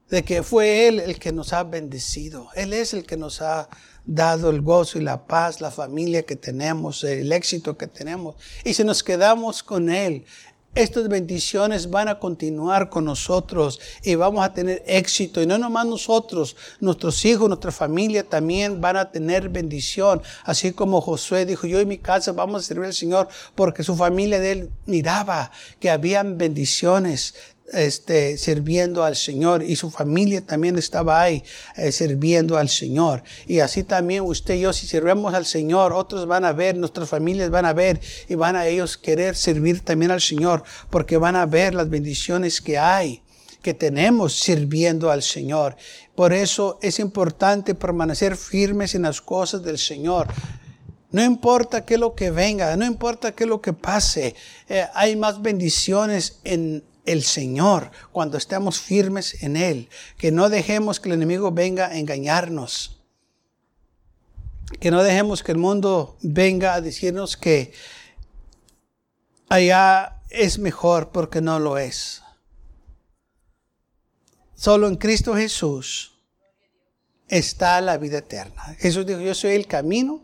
de 0.10 0.24
que 0.24 0.44
fue 0.44 0.88
Él 0.88 1.00
el 1.00 1.20
que 1.20 1.32
nos 1.32 1.54
ha 1.54 1.64
bendecido. 1.64 2.50
Él 2.56 2.74
es 2.74 2.94
el 2.94 3.06
que 3.06 3.16
nos 3.18 3.42
ha 3.42 3.70
dado 4.04 4.50
el 4.50 4.62
gozo 4.62 4.98
y 4.98 5.02
la 5.02 5.26
paz, 5.26 5.62
la 5.62 5.72
familia 5.72 6.24
que 6.24 6.36
tenemos, 6.36 7.04
el 7.04 7.32
éxito 7.32 7.78
que 7.78 7.88
tenemos. 7.88 8.36
Y 8.66 8.74
si 8.74 8.84
nos 8.84 9.04
quedamos 9.04 9.64
con 9.64 9.90
Él, 9.90 10.26
estas 10.74 11.10
bendiciones 11.10 11.90
van 11.90 12.08
a 12.08 12.18
continuar 12.18 12.90
con 12.90 13.04
nosotros 13.04 13.80
y 14.04 14.16
vamos 14.16 14.46
a 14.46 14.54
tener 14.54 14.84
éxito. 14.88 15.42
Y 15.42 15.46
no 15.46 15.58
nomás 15.58 15.86
nosotros, 15.86 16.56
nuestros 16.80 17.26
hijos, 17.26 17.50
nuestra 17.50 17.72
familia 17.72 18.24
también 18.24 18.80
van 18.80 18.96
a 18.96 19.12
tener 19.12 19.50
bendición. 19.50 20.22
Así 20.46 20.72
como 20.72 21.02
Josué 21.02 21.46
dijo, 21.46 21.68
yo 21.68 21.82
y 21.82 21.86
mi 21.86 21.98
casa 21.98 22.32
vamos 22.32 22.64
a 22.64 22.68
servir 22.68 22.86
al 22.86 22.94
Señor 22.94 23.28
porque 23.54 23.84
su 23.84 23.96
familia 23.96 24.40
de 24.40 24.52
él 24.52 24.70
miraba 24.86 25.52
que 25.80 25.90
habían 25.90 26.38
bendiciones 26.38 27.36
este, 27.72 28.38
sirviendo 28.38 29.04
al 29.04 29.16
Señor 29.16 29.64
y 29.64 29.76
su 29.76 29.90
familia 29.90 30.46
también 30.46 30.78
estaba 30.78 31.22
ahí 31.22 31.44
eh, 31.76 31.92
sirviendo 31.92 32.58
al 32.58 32.70
Señor. 32.70 33.24
Y 33.48 33.60
así 33.60 33.84
también 33.84 34.24
usted 34.24 34.56
y 34.56 34.62
yo, 34.62 34.74
si 34.74 34.88
sirvemos 34.88 35.34
al 35.34 35.46
Señor, 35.46 35.94
otros 35.94 36.28
van 36.28 36.46
a 36.46 36.54
ver, 36.54 36.78
nuestras 36.78 37.10
familias 37.10 37.50
van 37.50 37.66
a 37.66 37.74
ver 37.74 38.00
y 38.28 38.36
van 38.36 38.56
a 38.56 38.68
ellos 38.68 38.98
querer 38.98 39.36
servir 39.36 39.82
también 39.82 40.12
al 40.12 40.22
Señor 40.22 40.64
porque 40.90 41.18
van 41.18 41.36
a 41.36 41.46
ver 41.46 41.74
las 41.74 41.90
bendiciones 41.90 42.62
que 42.62 42.78
hay 42.78 43.24
que 43.62 43.74
tenemos 43.74 44.34
sirviendo 44.34 45.12
al 45.12 45.22
Señor. 45.22 45.76
Por 46.16 46.34
eso 46.34 46.80
es 46.82 47.00
importante 47.00 47.76
permanecer 47.76 48.36
firmes 48.36 48.96
en 48.96 49.04
las 49.04 49.22
cosas 49.22 49.64
del 49.64 49.78
Señor. 49.78 50.28
No 51.12 51.24
importa 51.24 51.86
qué 51.86 51.98
lo 51.98 52.16
que 52.16 52.32
venga, 52.32 52.76
no 52.78 52.86
importa 52.86 53.34
qué 53.34 53.46
lo 53.46 53.62
que 53.62 53.74
pase, 53.74 54.34
eh, 54.70 54.86
hay 54.94 55.16
más 55.16 55.42
bendiciones 55.42 56.40
en 56.44 56.84
el 57.06 57.24
Señor, 57.24 57.92
cuando 58.12 58.38
estemos 58.38 58.80
firmes 58.80 59.44
en 59.44 59.56
Él, 59.58 59.90
que 60.18 60.32
no 60.32 60.50
dejemos 60.50 61.00
que 61.00 61.10
el 61.10 61.16
enemigo 61.16 61.52
venga 61.52 61.88
a 61.88 61.98
engañarnos, 61.98 63.00
que 64.80 64.92
no 64.92 65.04
dejemos 65.04 65.44
que 65.44 65.52
el 65.52 65.58
mundo 65.58 66.18
venga 66.22 66.74
a 66.74 66.82
decirnos 66.82 67.38
que 67.38 67.74
allá 69.50 70.22
es 70.30 70.60
mejor 70.60 71.12
porque 71.12 71.42
no 71.42 71.60
lo 71.60 71.78
es. 71.78 72.24
Solo 74.56 74.88
en 74.88 74.96
Cristo 74.96 75.36
Jesús 75.36 76.20
está 77.28 77.82
la 77.82 77.98
vida 77.98 78.20
eterna. 78.20 78.76
Jesús 78.78 79.06
dijo, 79.06 79.20
yo 79.20 79.34
soy 79.34 79.52
el 79.52 79.68
camino, 79.68 80.24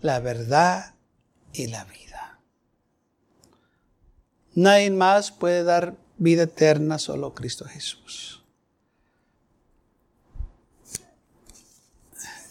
la 0.00 0.20
verdad 0.20 0.94
y 1.52 1.68
la 1.68 1.84
vida. 1.84 2.38
Nadie 4.54 4.90
más 4.90 5.30
puede 5.30 5.64
dar 5.64 5.96
vida 6.22 6.44
eterna, 6.44 6.98
solo 6.98 7.34
Cristo 7.34 7.64
Jesús. 7.64 8.42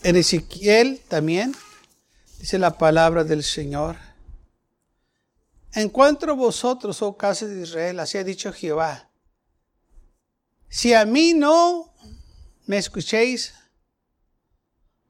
En 0.04 0.16
Ezequiel 0.16 1.00
también 1.08 1.56
dice 2.40 2.58
la 2.58 2.78
palabra 2.78 3.24
del 3.24 3.44
Señor. 3.44 3.98
En 5.74 5.90
cuanto 5.90 6.30
a 6.30 6.34
vosotros, 6.34 7.02
oh 7.02 7.16
casa 7.16 7.46
de 7.46 7.62
Israel, 7.62 8.00
así 8.00 8.18
ha 8.18 8.24
dicho 8.24 8.52
Jehová, 8.52 9.10
si 10.70 10.94
a 10.94 11.06
mí 11.06 11.34
no 11.34 11.94
me 12.66 12.78
escuchéis, 12.78 13.54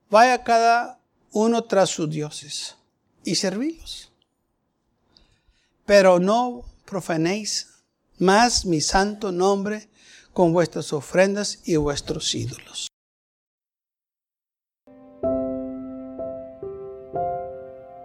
vaya 0.09 0.43
cada 0.43 0.99
uno 1.31 1.63
tras 1.63 1.89
sus 1.89 2.09
dioses 2.09 2.75
y 3.23 3.35
servílos. 3.35 4.11
Pero 5.85 6.19
no 6.19 6.65
profanéis 6.85 7.70
más 8.21 8.65
mi 8.65 8.81
santo 8.81 9.31
nombre 9.31 9.89
con 10.31 10.53
vuestras 10.53 10.93
ofrendas 10.93 11.59
y 11.65 11.75
vuestros 11.75 12.33
ídolos. 12.35 12.87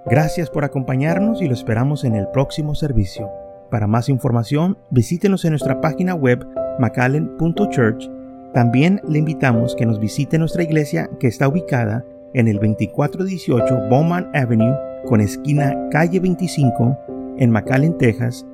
Gracias 0.06 0.50
por 0.50 0.64
acompañarnos 0.64 1.42
y 1.42 1.48
lo 1.48 1.54
esperamos 1.54 2.04
en 2.04 2.14
el 2.14 2.28
próximo 2.28 2.74
servicio. 2.74 3.30
Para 3.70 3.86
más 3.86 4.08
información, 4.08 4.78
visítenos 4.90 5.44
en 5.44 5.50
nuestra 5.50 5.80
página 5.80 6.14
web 6.14 6.46
macallen.church. 6.78 8.08
También 8.54 9.02
le 9.08 9.18
invitamos 9.18 9.74
que 9.74 9.84
nos 9.84 9.98
visite 9.98 10.38
nuestra 10.38 10.62
iglesia 10.62 11.10
que 11.20 11.26
está 11.26 11.48
ubicada 11.48 12.04
en 12.34 12.48
el 12.48 12.56
2418 12.56 13.88
Bowman 13.90 14.30
Avenue 14.34 14.76
con 15.06 15.20
esquina 15.20 15.76
calle 15.90 16.20
25 16.20 16.96
en 17.38 17.50
McAllen, 17.50 17.98
Texas 17.98 18.46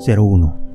78501. 0.00 0.69